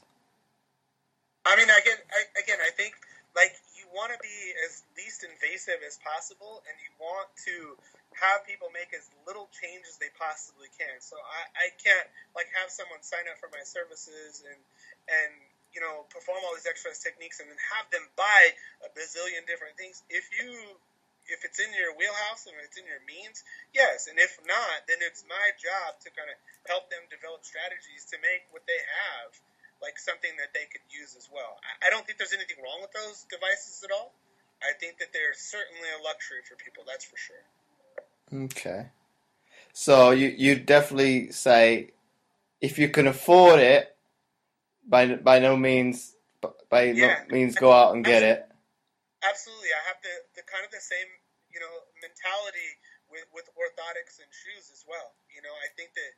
I 1.48 1.56
mean, 1.56 1.72
again, 1.72 1.96
I, 2.12 2.20
again, 2.36 2.60
I 2.60 2.68
think 2.76 2.92
like 3.32 3.56
you 3.72 3.88
want 3.96 4.12
to 4.12 4.20
be 4.20 4.38
as 4.68 4.84
least 5.00 5.24
invasive 5.24 5.80
as 5.80 5.96
possible, 6.04 6.60
and 6.68 6.76
you 6.76 6.92
want 7.00 7.32
to 7.48 7.72
have 8.20 8.44
people 8.44 8.68
make 8.68 8.92
as 8.92 9.08
little 9.24 9.48
change 9.56 9.88
as 9.88 9.96
they 9.96 10.12
possibly 10.20 10.68
can. 10.76 11.00
So 11.00 11.16
I, 11.16 11.40
I 11.56 11.66
can't 11.80 12.04
like 12.36 12.52
have 12.52 12.68
someone 12.68 13.00
sign 13.00 13.24
up 13.32 13.40
for 13.40 13.48
my 13.48 13.64
services 13.64 14.44
and 14.44 14.60
and 15.08 15.32
you 15.72 15.80
know 15.80 16.04
perform 16.12 16.44
all 16.44 16.52
these 16.52 16.68
exercise 16.68 17.00
techniques 17.00 17.40
and 17.40 17.48
then 17.48 17.60
have 17.80 17.88
them 17.88 18.04
buy 18.12 18.52
a 18.84 18.92
bazillion 18.92 19.48
different 19.48 19.80
things. 19.80 20.04
If 20.12 20.28
you 20.36 20.52
if 21.32 21.48
it's 21.48 21.60
in 21.60 21.72
your 21.72 21.96
wheelhouse 21.96 22.44
and 22.44 22.56
it's 22.60 22.76
in 22.76 22.84
your 22.84 23.00
means, 23.08 23.40
yes. 23.72 24.08
And 24.08 24.20
if 24.20 24.36
not, 24.44 24.84
then 24.84 25.00
it's 25.00 25.24
my 25.24 25.48
job 25.56 25.96
to 26.04 26.12
kind 26.12 26.28
of 26.28 26.36
help 26.68 26.92
them 26.92 27.04
develop 27.08 27.44
strategies 27.44 28.04
to 28.12 28.20
make 28.20 28.48
what 28.52 28.68
they 28.68 28.80
have 28.80 29.32
like 29.82 29.98
something 29.98 30.30
that 30.38 30.50
they 30.54 30.66
could 30.70 30.84
use 30.90 31.14
as 31.16 31.28
well. 31.32 31.58
I, 31.62 31.86
I 31.86 31.90
don't 31.90 32.06
think 32.06 32.18
there's 32.18 32.34
anything 32.34 32.58
wrong 32.62 32.82
with 32.82 32.92
those 32.92 33.26
devices 33.30 33.82
at 33.84 33.90
all. 33.90 34.14
I 34.62 34.74
think 34.78 34.98
that 34.98 35.12
they're 35.12 35.34
certainly 35.34 35.86
a 35.98 36.02
luxury 36.02 36.42
for 36.42 36.56
people. 36.56 36.82
That's 36.86 37.04
for 37.04 37.16
sure. 37.16 37.44
Okay. 38.50 38.90
So 39.72 40.10
you 40.10 40.34
you 40.34 40.58
definitely 40.58 41.30
say 41.30 41.92
if 42.60 42.78
you 42.78 42.88
can 42.88 43.06
afford 43.06 43.60
it, 43.60 43.94
by 44.88 45.14
by 45.14 45.38
no 45.38 45.56
means 45.56 46.16
by 46.68 46.90
yeah. 46.96 47.22
no 47.28 47.36
means 47.36 47.54
go 47.54 47.70
out 47.70 47.94
and 47.94 48.04
get 48.04 48.22
it. 48.22 48.48
Absolutely, 49.22 49.70
I 49.74 49.82
have 49.86 50.00
the, 50.02 50.14
the 50.40 50.44
kind 50.46 50.64
of 50.64 50.70
the 50.72 50.82
same 50.82 51.06
you 51.52 51.60
know 51.60 51.74
mentality 52.00 52.70
with 53.12 53.28
with 53.36 53.46
orthotics 53.54 54.18
and 54.18 54.28
shoes 54.32 54.72
as 54.72 54.82
well. 54.88 55.12
You 55.28 55.44
know, 55.44 55.52
I 55.52 55.68
think 55.76 55.92
that 55.94 56.10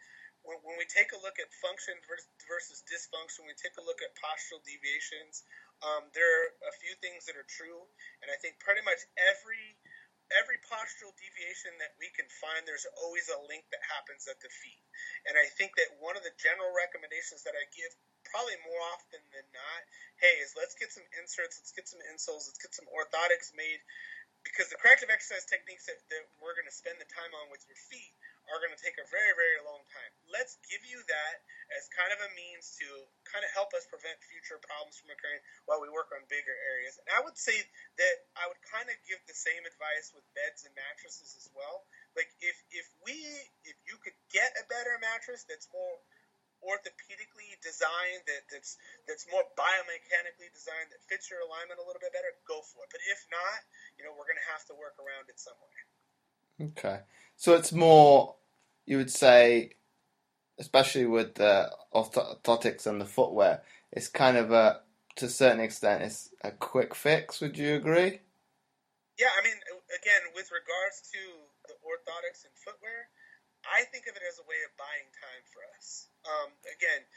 when, 0.58 0.76
we 0.78 0.86
take 0.90 1.14
a 1.14 1.20
look 1.22 1.38
at 1.38 1.52
function 1.62 1.94
versus 2.08 2.82
dysfunction, 2.90 3.46
we 3.46 3.54
take 3.54 3.78
a 3.78 3.84
look 3.84 4.02
at 4.02 4.10
postural 4.18 4.58
deviations. 4.66 5.46
Um, 5.80 6.10
there 6.12 6.26
are 6.26 6.46
a 6.70 6.74
few 6.82 6.98
things 6.98 7.30
that 7.30 7.38
are 7.38 7.46
true, 7.46 7.86
and 8.20 8.28
I 8.28 8.36
think 8.42 8.58
pretty 8.58 8.82
much 8.82 9.00
every 9.14 9.78
every 10.30 10.62
postural 10.62 11.10
deviation 11.18 11.74
that 11.82 11.90
we 11.98 12.06
can 12.14 12.26
find, 12.38 12.62
there's 12.62 12.86
always 13.02 13.26
a 13.34 13.42
link 13.50 13.66
that 13.74 13.82
happens 13.82 14.30
at 14.30 14.38
the 14.38 14.50
feet. 14.62 14.86
And 15.26 15.34
I 15.34 15.50
think 15.58 15.74
that 15.74 15.98
one 15.98 16.14
of 16.14 16.22
the 16.22 16.30
general 16.38 16.70
recommendations 16.70 17.42
that 17.42 17.58
I 17.58 17.66
give, 17.74 17.90
probably 18.30 18.54
more 18.62 18.78
often 18.94 19.18
than 19.34 19.42
not, 19.50 19.82
hey, 20.22 20.38
is 20.38 20.54
let's 20.54 20.78
get 20.78 20.94
some 20.94 21.02
inserts, 21.18 21.58
let's 21.58 21.74
get 21.74 21.90
some 21.90 21.98
insoles, 22.06 22.46
let's 22.46 22.62
get 22.62 22.70
some 22.78 22.86
orthotics 22.94 23.50
made, 23.58 23.82
because 24.46 24.70
the 24.70 24.78
corrective 24.78 25.10
exercise 25.10 25.44
techniques 25.50 25.90
that, 25.90 25.98
that 26.14 26.24
we're 26.38 26.54
going 26.54 26.68
to 26.68 26.78
spend 26.78 26.96
the 27.02 27.10
time 27.10 27.34
on 27.42 27.50
with 27.50 27.66
your 27.66 27.78
feet 27.90 28.14
are 28.50 28.58
going 28.58 28.74
to 28.74 28.82
take 28.82 28.98
a 28.98 29.06
very, 29.08 29.32
very 29.38 29.62
long 29.62 29.82
time. 29.94 30.12
Let's 30.26 30.58
give 30.66 30.82
you 30.82 30.98
that 31.06 31.34
as 31.78 31.86
kind 31.94 32.10
of 32.10 32.18
a 32.18 32.30
means 32.34 32.74
to 32.82 32.86
kind 33.22 33.46
of 33.46 33.50
help 33.54 33.70
us 33.78 33.86
prevent 33.86 34.18
future 34.26 34.58
problems 34.58 34.98
from 34.98 35.14
occurring 35.14 35.38
while 35.70 35.78
we 35.78 35.86
work 35.86 36.10
on 36.10 36.26
bigger 36.26 36.54
areas. 36.74 36.98
And 36.98 37.14
I 37.14 37.22
would 37.22 37.38
say 37.38 37.54
that 37.54 38.16
I 38.34 38.50
would 38.50 38.58
kind 38.66 38.90
of 38.90 38.96
give 39.06 39.22
the 39.30 39.38
same 39.38 39.62
advice 39.62 40.10
with 40.10 40.26
beds 40.34 40.66
and 40.66 40.74
mattresses 40.74 41.38
as 41.38 41.46
well. 41.54 41.86
Like 42.18 42.30
if 42.42 42.58
if 42.74 42.86
we 43.06 43.14
if 43.62 43.78
you 43.86 43.94
could 44.02 44.18
get 44.34 44.50
a 44.58 44.66
better 44.66 44.98
mattress 44.98 45.46
that's 45.46 45.70
more 45.70 46.02
orthopedically 46.60 47.56
designed 47.64 48.20
that 48.28 48.44
that's 48.52 48.76
that's 49.08 49.24
more 49.32 49.44
biomechanically 49.56 50.50
designed 50.52 50.92
that 50.92 51.00
fits 51.08 51.32
your 51.32 51.40
alignment 51.40 51.80
a 51.80 51.86
little 51.88 52.00
bit 52.00 52.12
better 52.12 52.36
go 52.44 52.60
for 52.60 52.84
it 52.84 52.90
but 52.92 53.00
if 53.08 53.20
not 53.32 53.60
you 53.96 54.04
know 54.04 54.12
we're 54.12 54.28
going 54.28 54.36
to 54.36 54.50
have 54.52 54.60
to 54.68 54.76
work 54.76 54.92
around 55.00 55.24
it 55.32 55.40
some 55.40 55.56
way 55.56 55.80
okay 56.60 57.00
so 57.36 57.54
it's 57.54 57.72
more 57.72 58.36
you 58.86 58.96
would 58.96 59.10
say 59.10 59.72
especially 60.60 61.06
with 61.06 61.34
the 61.34 61.72
orthotics 61.94 62.86
and 62.86 63.00
the 63.00 63.08
footwear, 63.08 63.62
it's 63.90 64.08
kind 64.08 64.36
of 64.36 64.52
a, 64.52 64.84
to 65.16 65.24
a 65.24 65.32
certain 65.32 65.58
extent, 65.58 66.04
it's 66.04 66.28
a 66.44 66.52
quick 66.52 66.94
fix. 66.94 67.40
Would 67.40 67.56
you 67.56 67.74
agree? 67.74 68.20
Yeah, 69.18 69.32
I 69.32 69.40
mean, 69.42 69.56
again, 69.88 70.22
with 70.36 70.52
regards 70.52 71.00
to 71.16 71.20
the 71.66 71.74
orthotics 71.80 72.44
and 72.44 72.52
footwear, 72.60 73.08
I 73.64 73.88
think 73.88 74.04
of 74.04 74.16
it 74.16 74.22
as 74.28 74.38
a 74.38 74.44
way 74.44 74.60
of 74.68 74.72
buying 74.76 75.08
time 75.16 75.44
for 75.48 75.64
us. 75.76 76.08
Um, 76.28 76.52
again, 76.64 77.08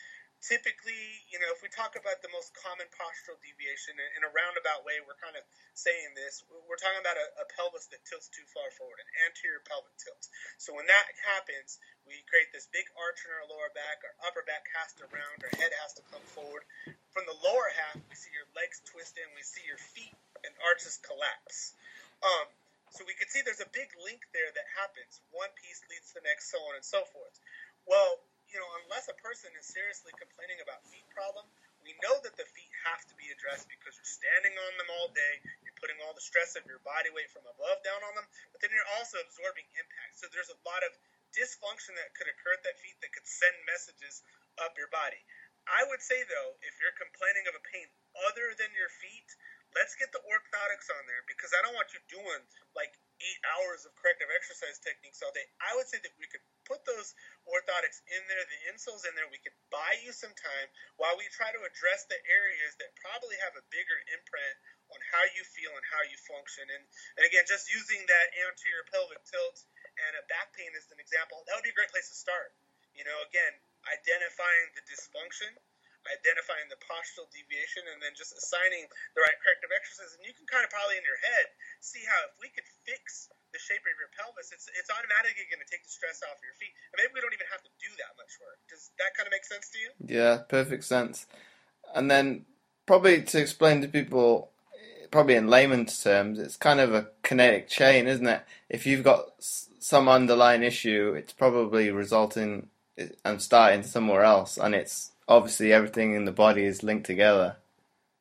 typically, 0.43 1.23
you 1.31 1.39
know, 1.39 1.47
if 1.55 1.63
we 1.63 1.71
talk 1.71 1.95
about 1.95 2.19
the 2.19 2.27
most 2.35 2.51
common 2.51 2.83
postural 2.91 3.39
deviation 3.39 3.95
in 3.95 4.27
a 4.27 4.31
roundabout 4.35 4.83
way, 4.83 4.99
we're 4.99 5.17
kind 5.17 5.39
of 5.39 5.43
saying 5.71 6.11
this. 6.19 6.43
We're 6.67 6.79
talking 6.79 6.99
about 6.99 7.15
a, 7.15 7.27
a, 7.39 7.45
pelvis 7.55 7.87
that 7.95 8.03
tilts 8.03 8.27
too 8.27 8.43
far 8.51 8.67
forward, 8.75 8.99
an 8.99 9.07
anterior 9.23 9.63
pelvic 9.63 9.95
tilt. 9.95 10.27
So 10.59 10.75
when 10.75 10.83
that 10.91 11.07
happens, 11.23 11.79
we 12.03 12.19
create 12.27 12.51
this 12.51 12.67
big 12.75 12.83
arch 12.99 13.23
in 13.23 13.31
our 13.31 13.47
lower 13.47 13.71
back. 13.71 14.03
Our 14.03 14.15
upper 14.27 14.43
back 14.43 14.67
has 14.75 14.91
to 14.99 15.07
round. 15.15 15.39
Our 15.47 15.55
head 15.55 15.71
has 15.79 15.95
to 15.95 16.03
come 16.11 16.23
forward. 16.35 16.67
From 17.15 17.23
the 17.23 17.39
lower 17.39 17.71
half, 17.79 17.95
we 18.11 18.15
see 18.19 18.35
your 18.35 18.49
legs 18.51 18.83
twist 18.83 19.15
in. 19.15 19.27
We 19.39 19.47
see 19.47 19.63
your 19.63 19.79
feet 19.79 20.13
and 20.43 20.51
arches 20.67 20.99
collapse. 20.99 21.71
Um, 22.19 22.51
so 22.91 23.07
we 23.07 23.15
can 23.15 23.31
see 23.31 23.41
there's 23.41 23.63
a 23.63 23.71
big 23.71 23.89
link 24.03 24.27
there 24.35 24.51
that 24.51 24.67
happens. 24.75 25.23
One 25.31 25.49
piece 25.55 25.81
leads 25.87 26.11
to 26.13 26.19
the 26.19 26.27
next, 26.27 26.51
so 26.51 26.59
on 26.67 26.75
and 26.75 26.85
so 26.85 27.07
forth. 27.09 27.35
Well, 27.87 28.19
you 28.53 28.61
know, 28.61 28.69
unless 28.85 29.09
a 29.09 29.17
person 29.17 29.49
is 29.57 29.65
seriously 29.65 30.13
complaining 30.13 30.61
about 30.61 30.85
feet 30.85 31.09
problem, 31.09 31.41
we 31.81 31.97
know 32.05 32.21
that 32.21 32.37
the 32.37 32.45
feet 32.45 32.69
have 32.85 33.01
to 33.09 33.15
be 33.17 33.27
addressed 33.33 33.65
because 33.67 33.97
you're 33.97 34.07
standing 34.07 34.53
on 34.53 34.73
them 34.77 34.89
all 34.93 35.09
day, 35.11 35.33
you're 35.65 35.75
putting 35.81 35.97
all 36.05 36.13
the 36.13 36.23
stress 36.23 36.53
of 36.53 36.63
your 36.69 36.79
body 36.85 37.09
weight 37.11 37.33
from 37.33 37.43
above 37.49 37.81
down 37.81 37.99
on 38.05 38.13
them, 38.13 38.29
but 38.53 38.61
then 38.61 38.69
you're 38.69 38.93
also 39.01 39.17
absorbing 39.25 39.65
impact. 39.73 40.21
So 40.21 40.29
there's 40.29 40.53
a 40.53 40.61
lot 40.63 40.85
of 40.85 40.93
dysfunction 41.33 41.97
that 41.97 42.13
could 42.13 42.29
occur 42.29 42.53
at 42.53 42.63
that 42.63 42.77
feet 42.77 42.95
that 43.01 43.11
could 43.11 43.25
send 43.25 43.57
messages 43.65 44.21
up 44.61 44.77
your 44.77 44.93
body. 44.93 45.19
I 45.65 45.81
would 45.89 46.05
say 46.05 46.21
though, 46.29 46.53
if 46.61 46.77
you're 46.77 46.93
complaining 46.93 47.49
of 47.49 47.57
a 47.57 47.63
pain 47.73 47.89
other 48.29 48.53
than 48.53 48.69
your 48.77 48.91
feet, 49.01 49.29
let's 49.73 49.97
get 49.97 50.13
the 50.13 50.21
orthotics 50.29 50.93
on 50.93 51.03
there 51.09 51.25
because 51.25 51.49
I 51.57 51.65
don't 51.65 51.73
want 51.73 51.89
you 51.89 51.99
doing 52.05 52.41
like 52.77 52.93
eight 53.17 53.41
hours 53.57 53.87
of 53.87 53.95
corrective 53.97 54.29
exercise 54.29 54.77
techniques 54.77 55.23
all 55.25 55.33
day. 55.33 55.47
I 55.63 55.73
would 55.79 55.89
say 55.89 55.97
that 56.03 56.13
we 56.21 56.29
could 56.29 56.43
put 56.65 56.83
those 56.87 57.15
orthotics 57.47 58.03
in 58.07 58.21
there, 58.31 58.43
the 58.43 58.61
insoles 58.71 59.03
in 59.07 59.13
there. 59.15 59.27
We 59.29 59.39
could 59.39 59.55
buy 59.71 59.99
you 60.03 60.11
some 60.15 60.33
time 60.33 60.67
while 60.99 61.15
we 61.15 61.27
try 61.31 61.51
to 61.51 61.61
address 61.63 62.07
the 62.07 62.19
areas 62.27 62.75
that 62.79 62.91
probably 62.99 63.35
have 63.43 63.55
a 63.55 63.63
bigger 63.71 63.99
imprint 64.11 64.55
on 64.91 64.99
how 65.11 65.23
you 65.35 65.43
feel 65.43 65.71
and 65.75 65.85
how 65.87 66.01
you 66.07 66.17
function. 66.27 66.65
And, 66.67 66.83
and 67.19 67.23
again, 67.27 67.43
just 67.47 67.71
using 67.71 68.03
that 68.07 68.27
anterior 68.47 68.83
pelvic 68.91 69.21
tilt 69.27 69.63
and 69.99 70.13
a 70.19 70.23
back 70.31 70.51
pain 70.55 70.71
as 70.75 70.87
an 70.91 70.99
example, 70.99 71.43
that 71.47 71.53
would 71.55 71.67
be 71.67 71.73
a 71.73 71.77
great 71.77 71.91
place 71.91 72.09
to 72.09 72.17
start. 72.17 72.55
You 72.93 73.03
know, 73.03 73.19
again, 73.25 73.53
identifying 73.89 74.69
the 74.77 74.83
dysfunction 74.85 75.57
identifying 76.11 76.67
the 76.67 76.79
postural 76.83 77.31
deviation 77.31 77.83
and 77.95 78.03
then 78.03 78.11
just 78.11 78.35
assigning 78.35 78.83
the 79.15 79.23
right 79.23 79.39
corrective 79.39 79.71
exercises. 79.71 80.19
And 80.19 80.27
you 80.27 80.35
can 80.35 80.43
kind 80.51 80.67
of 80.67 80.71
probably 80.71 80.99
in 80.99 81.05
your 81.07 81.19
head 81.23 81.47
see 81.79 82.03
how 82.03 82.19
if 82.27 82.35
we 82.43 82.51
could 82.51 82.67
fix 82.83 83.31
the 83.53 83.61
shape 83.61 83.85
of 83.85 83.95
your 84.01 84.09
pelvis, 84.17 84.51
it's 84.51 84.67
it's 84.73 84.89
automatically 84.89 85.45
going 85.47 85.61
to 85.61 85.69
take 85.69 85.85
the 85.85 85.93
stress 85.93 86.25
off 86.25 86.41
your 86.41 86.57
feet, 86.57 86.73
and 86.91 86.97
maybe 86.99 87.13
we 87.13 87.21
don't 87.21 87.33
even 87.33 87.47
have 87.53 87.61
to 87.61 87.73
do 87.77 87.89
that 88.01 88.17
much 88.17 88.33
work. 88.41 88.57
Does 88.67 88.91
that 88.97 89.13
kind 89.13 89.29
of 89.29 89.31
make 89.31 89.45
sense 89.45 89.69
to 89.71 89.77
you? 89.77 89.89
Yeah, 90.09 90.43
perfect 90.49 90.83
sense. 90.83 91.29
And 91.93 92.09
then 92.09 92.45
probably 92.85 93.21
to 93.21 93.37
explain 93.39 93.81
to 93.81 93.87
people, 93.87 94.49
probably 95.11 95.35
in 95.35 95.47
layman's 95.47 96.01
terms, 96.01 96.39
it's 96.39 96.57
kind 96.57 96.81
of 96.81 96.93
a 96.93 97.07
kinetic 97.21 97.69
chain, 97.69 98.07
isn't 98.07 98.27
it? 98.27 98.43
If 98.69 98.85
you've 98.85 99.05
got 99.05 99.31
some 99.39 100.09
underlying 100.09 100.63
issue, 100.63 101.13
it's 101.15 101.33
probably 101.33 101.91
resulting 101.91 102.67
eh, 102.97 103.13
and 103.23 103.41
starting 103.41 103.83
somewhere 103.83 104.23
else, 104.23 104.57
and 104.57 104.73
it's 104.73 105.11
obviously 105.27 105.71
everything 105.71 106.15
in 106.15 106.25
the 106.25 106.31
body 106.33 106.65
is 106.65 106.83
linked 106.83 107.05
together. 107.05 107.57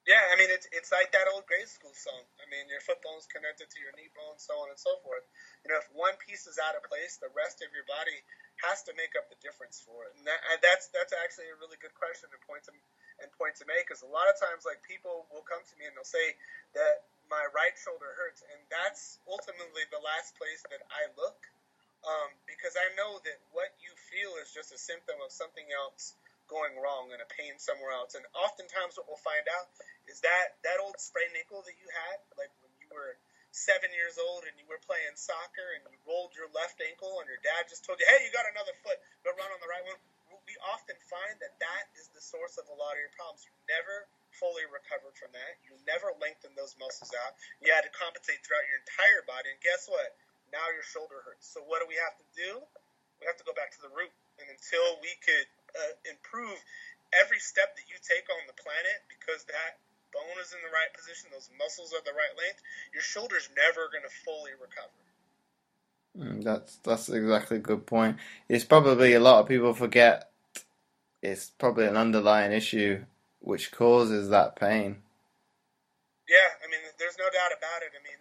Yeah, 0.07 0.19
I 0.35 0.37
mean 0.37 0.49
it's 0.51 0.69
it's 0.73 0.91
like 0.91 1.13
that 1.13 1.31
old 1.33 1.47
grade 1.47 1.69
school 1.69 1.95
song. 1.95 2.27
Mean 2.63 2.71
your 2.71 2.87
foot 2.87 3.03
bone's 3.03 3.27
connected 3.27 3.67
to 3.75 3.79
your 3.83 3.91
knee 3.99 4.07
bone, 4.15 4.39
so 4.39 4.55
on 4.63 4.71
and 4.71 4.79
so 4.79 4.95
forth. 5.03 5.27
You 5.67 5.75
know, 5.75 5.83
if 5.83 5.91
one 5.91 6.15
piece 6.23 6.47
is 6.47 6.63
out 6.63 6.79
of 6.79 6.87
place, 6.87 7.19
the 7.19 7.35
rest 7.35 7.59
of 7.59 7.75
your 7.75 7.83
body 7.91 8.23
has 8.63 8.87
to 8.87 8.95
make 8.95 9.19
up 9.19 9.27
the 9.27 9.39
difference 9.43 9.83
for 9.83 10.07
it. 10.07 10.15
And, 10.15 10.23
that, 10.31 10.39
and 10.47 10.63
that's 10.63 10.87
that's 10.95 11.11
actually 11.11 11.51
a 11.51 11.59
really 11.59 11.75
good 11.83 11.95
question 11.99 12.31
and 12.31 12.39
point 12.47 12.63
to 12.71 12.73
and 13.19 13.27
point 13.35 13.59
to 13.59 13.67
make 13.67 13.91
because 13.91 14.07
a 14.07 14.13
lot 14.15 14.31
of 14.31 14.39
times 14.39 14.63
like 14.63 14.79
people 14.87 15.27
will 15.35 15.43
come 15.43 15.59
to 15.67 15.75
me 15.75 15.91
and 15.91 15.95
they'll 15.99 16.07
say 16.07 16.39
that 16.79 17.03
my 17.27 17.43
right 17.51 17.75
shoulder 17.75 18.15
hurts, 18.15 18.47
and 18.47 18.63
that's 18.71 19.19
ultimately 19.27 19.83
the 19.91 19.99
last 19.99 20.39
place 20.39 20.63
that 20.71 20.87
I 20.87 21.11
look 21.19 21.43
um, 22.07 22.31
because 22.47 22.75
I 22.79 22.93
know 22.99 23.19
that 23.23 23.39
what 23.55 23.75
you 23.79 23.91
feel 24.11 24.39
is 24.43 24.51
just 24.51 24.71
a 24.75 24.79
symptom 24.79 25.19
of 25.23 25.31
something 25.35 25.67
else 25.71 26.15
going 26.51 26.75
wrong 26.79 27.11
and 27.13 27.21
a 27.23 27.29
pain 27.29 27.57
somewhere 27.59 27.95
else. 27.95 28.15
And 28.15 28.25
oftentimes, 28.35 28.99
what 28.99 29.07
we'll 29.09 29.21
find 29.23 29.45
out 29.59 29.71
is 30.07 30.21
that 30.23 30.59
that 30.67 30.79
old 30.83 30.99
sprained 30.99 31.35
ankle 31.39 31.63
that 31.65 31.77
you 31.79 31.89
had, 31.89 32.19
like 32.39 32.53
when 32.63 32.73
you 32.83 32.89
were 32.91 33.19
seven 33.53 33.93
years 33.93 34.17
old 34.17 34.49
and 34.49 34.57
you 34.57 34.65
were 34.65 34.81
playing 34.89 35.13
soccer 35.15 35.77
and 35.77 35.85
you 35.93 36.01
rolled 36.09 36.33
your 36.33 36.49
left 36.57 36.81
ankle 36.81 37.21
and 37.21 37.29
your 37.29 37.41
dad 37.45 37.69
just 37.69 37.85
told 37.85 38.01
you, 38.01 38.09
hey, 38.09 38.25
you 38.25 38.33
got 38.33 38.49
another 38.49 38.73
foot, 38.81 38.97
go 39.23 39.31
run 39.37 39.53
on 39.53 39.61
the 39.61 39.69
right 39.69 39.85
one. 39.85 40.01
We 40.49 40.57
often 40.73 40.97
find 41.07 41.37
that 41.39 41.55
that 41.61 41.85
is 41.95 42.09
the 42.17 42.25
source 42.25 42.59
of 42.59 42.67
a 42.67 42.75
lot 42.75 42.97
of 42.97 43.01
your 43.05 43.13
problems. 43.15 43.47
You 43.47 43.53
never 43.69 44.09
fully 44.35 44.65
recovered 44.67 45.15
from 45.15 45.31
that. 45.37 45.61
You 45.63 45.77
never 45.85 46.11
lengthened 46.19 46.57
those 46.57 46.75
muscles 46.81 47.13
out. 47.15 47.37
You 47.61 47.71
had 47.71 47.85
to 47.85 47.93
compensate 47.93 48.41
throughout 48.43 48.67
your 48.67 48.81
entire 48.83 49.23
body. 49.29 49.53
And 49.53 49.61
guess 49.61 49.87
what? 49.87 50.17
Now 50.51 50.65
your 50.73 50.83
shoulder 50.83 51.21
hurts. 51.23 51.47
So 51.47 51.63
what 51.69 51.85
do 51.85 51.87
we 51.87 52.01
have 52.01 52.17
to 52.17 52.27
do? 52.35 52.51
We 53.21 53.29
have 53.29 53.39
to 53.39 53.47
go 53.47 53.55
back 53.55 53.71
to 53.77 53.83
the 53.85 53.93
root. 53.93 54.11
And 54.41 54.49
until 54.51 54.99
we 54.99 55.13
could 55.23 55.47
uh, 55.77 55.93
improve 56.09 56.57
every 57.13 57.41
step 57.41 57.77
that 57.77 57.87
you 57.89 57.97
take 58.01 58.29
on 58.33 58.43
the 58.49 58.57
planet 58.57 59.05
because 59.09 59.45
that 59.49 59.81
bone 60.13 60.39
is 60.41 60.53
in 60.53 60.61
the 60.65 60.73
right 60.73 60.93
position, 60.93 61.33
those 61.33 61.49
muscles 61.57 61.93
are 61.93 62.05
the 62.05 62.17
right 62.17 62.37
length, 62.37 62.61
your 62.93 63.05
shoulder's 63.05 63.49
never 63.57 63.89
going 63.89 64.05
to 64.05 64.15
fully 64.25 64.53
recover. 64.61 65.01
Mm, 66.13 66.45
that's 66.45 66.77
that's 66.85 67.09
exactly 67.09 67.57
a 67.57 67.65
good 67.65 67.87
point. 67.87 68.21
It's 68.49 68.65
probably 68.65 69.15
a 69.15 69.21
lot 69.21 69.41
of 69.41 69.49
people 69.49 69.73
forget. 69.73 70.29
It's 71.23 71.49
probably 71.57 71.87
an 71.87 71.97
underlying 71.97 72.53
issue 72.53 73.05
which 73.41 73.73
causes 73.73 74.29
that 74.29 74.57
pain. 74.57 75.01
Yeah, 76.29 76.51
I 76.63 76.69
mean, 76.69 76.81
there's 76.99 77.19
no 77.19 77.27
doubt 77.33 77.57
about 77.57 77.81
it. 77.83 77.97
I 77.97 78.01
mean, 78.05 78.21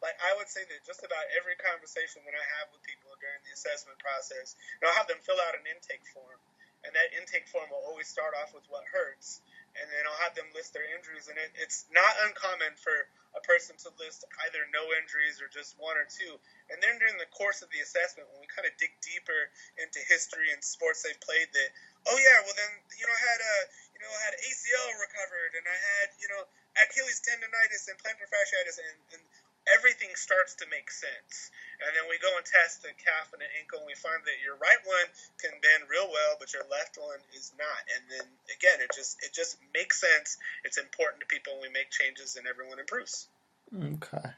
like 0.00 0.16
I 0.20 0.36
would 0.36 0.48
say 0.48 0.62
that 0.68 0.84
just 0.86 1.02
about 1.02 1.24
every 1.34 1.56
conversation 1.56 2.22
that 2.28 2.36
I 2.36 2.44
have 2.60 2.70
with 2.70 2.84
people 2.84 3.12
during 3.18 3.40
the 3.44 3.52
assessment 3.56 3.96
process, 3.98 4.54
know, 4.80 4.92
I'll 4.92 4.98
have 5.00 5.08
them 5.08 5.20
fill 5.24 5.40
out 5.48 5.56
an 5.56 5.64
intake 5.64 6.04
form, 6.12 6.38
and 6.84 6.92
that 6.94 7.12
intake 7.16 7.48
form 7.48 7.66
will 7.72 7.82
always 7.88 8.06
start 8.06 8.36
off 8.38 8.52
with 8.52 8.64
what 8.68 8.84
hurts, 8.88 9.40
and 9.74 9.88
then 9.90 10.04
I'll 10.06 10.22
have 10.22 10.36
them 10.36 10.48
list 10.54 10.76
their 10.76 10.86
injuries, 10.94 11.26
and 11.26 11.36
it, 11.40 11.50
it's 11.58 11.88
not 11.90 12.12
uncommon 12.28 12.76
for 12.78 12.94
a 13.34 13.42
person 13.42 13.74
to 13.82 13.90
list 13.98 14.22
either 14.46 14.62
no 14.70 14.86
injuries 14.94 15.42
or 15.42 15.50
just 15.50 15.74
one 15.80 15.98
or 15.98 16.06
two, 16.06 16.38
and 16.70 16.78
then 16.78 17.00
during 17.02 17.18
the 17.18 17.28
course 17.34 17.64
of 17.64 17.68
the 17.74 17.82
assessment, 17.82 18.30
when 18.30 18.44
we 18.44 18.48
kind 18.48 18.68
of 18.68 18.76
dig 18.78 18.94
deeper 19.02 19.50
into 19.82 19.98
history 20.06 20.54
and 20.54 20.62
sports 20.62 21.02
they've 21.02 21.18
played, 21.18 21.50
that 21.50 21.70
oh 22.06 22.18
yeah, 22.20 22.38
well 22.46 22.54
then 22.54 22.72
you 22.94 23.04
know 23.04 23.16
I 23.16 23.24
had 23.24 23.40
a 23.42 23.56
you 23.96 24.00
know 24.04 24.10
I 24.12 24.22
had 24.30 24.36
ACL 24.38 24.90
recovered, 25.02 25.52
and 25.58 25.64
I 25.66 25.78
had 25.98 26.08
you 26.22 26.28
know 26.30 26.42
Achilles 26.78 27.22
tendonitis 27.22 27.90
and 27.90 27.96
plantar 27.98 28.30
fasciitis, 28.30 28.78
and, 28.78 28.98
and 29.18 29.22
everything 29.72 30.12
starts 30.14 30.54
to 30.60 30.66
make 30.68 30.90
sense. 30.90 31.50
And 31.80 31.90
then 31.96 32.06
we 32.08 32.20
go 32.20 32.30
and 32.36 32.44
test 32.44 32.84
the 32.84 32.92
calf 32.96 33.32
and 33.32 33.40
the 33.40 33.50
ankle, 33.60 33.84
and 33.84 33.88
we 33.88 33.96
find 33.96 34.20
that 34.24 34.38
your 34.44 34.56
right 34.60 34.80
one 34.84 35.08
can 35.40 35.52
bend 35.60 35.88
real 35.90 36.08
well, 36.08 36.36
but 36.38 36.52
your 36.52 36.64
left 36.70 36.96
one 36.96 37.20
is 37.32 37.52
not. 37.58 37.82
And 37.92 38.02
then 38.08 38.26
again, 38.52 38.80
it 38.80 38.92
just 38.94 39.20
it 39.24 39.32
just 39.32 39.58
makes 39.72 40.00
sense. 40.00 40.36
It's 40.64 40.78
important 40.78 41.20
to 41.20 41.28
people, 41.28 41.56
and 41.56 41.62
we 41.62 41.70
make 41.72 41.90
changes, 41.90 42.36
and 42.36 42.46
everyone 42.46 42.78
improves. 42.78 43.28
Okay. 43.72 44.36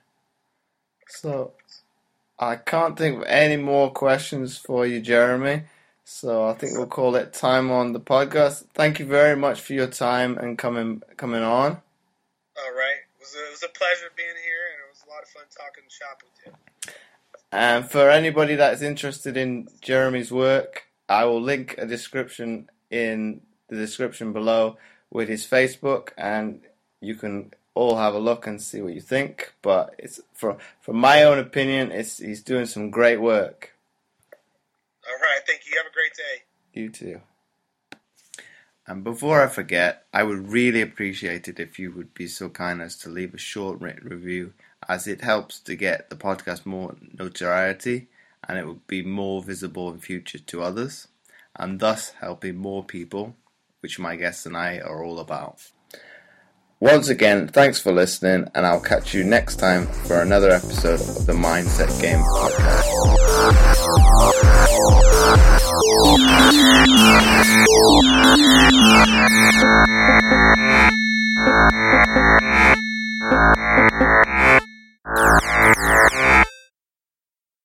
So 1.08 1.52
I 2.38 2.56
can't 2.56 2.98
think 2.98 3.18
of 3.18 3.24
any 3.24 3.56
more 3.56 3.90
questions 3.90 4.58
for 4.58 4.86
you, 4.86 5.00
Jeremy. 5.00 5.64
So 6.04 6.46
I 6.46 6.54
think 6.54 6.78
we'll 6.78 6.86
call 6.86 7.16
it 7.16 7.32
time 7.32 7.70
on 7.70 7.92
the 7.92 8.00
podcast. 8.00 8.66
Thank 8.74 8.98
you 8.98 9.06
very 9.06 9.34
much 9.34 9.60
for 9.60 9.74
your 9.74 9.88
time 9.88 10.38
and 10.38 10.56
coming 10.56 11.02
coming 11.16 11.42
on. 11.42 11.82
All 12.56 12.72
right, 12.72 13.02
it 13.02 13.20
was 13.20 13.34
a, 13.34 13.42
it 13.46 13.50
was 13.50 13.62
a 13.64 13.68
pleasure 13.68 14.08
being 14.16 14.38
here 14.46 14.65
fun 15.36 15.46
talking 15.56 15.84
shop 15.88 16.22
with 16.22 16.46
you. 16.46 16.92
And 17.52 17.88
for 17.90 18.10
anybody 18.10 18.56
that's 18.56 18.82
interested 18.82 19.36
in 19.36 19.68
Jeremy's 19.80 20.32
work, 20.32 20.84
I 21.08 21.24
will 21.24 21.40
link 21.40 21.74
a 21.78 21.86
description 21.86 22.68
in 22.90 23.40
the 23.68 23.76
description 23.76 24.32
below 24.32 24.78
with 25.10 25.28
his 25.28 25.46
Facebook, 25.46 26.10
and 26.16 26.60
you 27.00 27.14
can 27.14 27.52
all 27.74 27.96
have 27.96 28.14
a 28.14 28.18
look 28.18 28.46
and 28.46 28.60
see 28.60 28.80
what 28.80 28.94
you 28.94 29.00
think. 29.00 29.52
But 29.62 29.94
it's 29.98 30.20
for 30.34 30.56
from 30.80 30.96
my 30.96 31.22
own 31.22 31.38
opinion, 31.38 31.92
it's 31.92 32.18
he's 32.18 32.42
doing 32.42 32.66
some 32.66 32.90
great 32.90 33.20
work. 33.20 33.72
All 35.06 35.14
right, 35.14 35.40
thank 35.46 35.62
you. 35.66 35.76
Have 35.76 35.86
a 35.86 35.94
great 35.94 36.14
day. 36.14 36.80
You 36.80 36.90
too. 36.90 37.20
And 38.88 39.02
before 39.02 39.42
I 39.42 39.48
forget, 39.48 40.04
I 40.12 40.22
would 40.22 40.48
really 40.48 40.80
appreciate 40.80 41.48
it 41.48 41.58
if 41.58 41.78
you 41.78 41.92
would 41.92 42.14
be 42.14 42.28
so 42.28 42.48
kind 42.48 42.80
as 42.80 42.96
to 42.98 43.08
leave 43.08 43.34
a 43.34 43.38
short 43.38 43.80
written 43.80 44.08
review, 44.08 44.52
as 44.88 45.06
it 45.06 45.20
helps 45.20 45.58
to 45.60 45.74
get 45.74 46.10
the 46.10 46.16
podcast 46.16 46.66
more 46.66 46.96
notoriety 47.18 48.08
and 48.48 48.58
it 48.58 48.66
will 48.66 48.80
be 48.86 49.02
more 49.02 49.42
visible 49.42 49.90
in 49.90 49.98
future 49.98 50.38
to 50.38 50.62
others 50.62 51.08
and 51.56 51.80
thus 51.80 52.10
helping 52.20 52.56
more 52.56 52.84
people, 52.84 53.34
which 53.80 53.98
my 53.98 54.16
guests 54.16 54.46
and 54.46 54.56
I 54.56 54.78
are 54.78 55.02
all 55.02 55.18
about. 55.18 55.70
Once 56.78 57.08
again, 57.08 57.48
thanks 57.48 57.80
for 57.80 57.90
listening, 57.90 58.46
and 58.54 58.66
I'll 58.66 58.80
catch 58.80 59.14
you 59.14 59.24
next 59.24 59.56
time 59.56 59.86
for 59.86 60.20
another 60.20 60.50
episode 60.50 61.00
of 61.00 61.24
the 61.24 61.32
Mindset 61.32 61.88
Game 62.02 62.20
Podcast. 62.20 63.06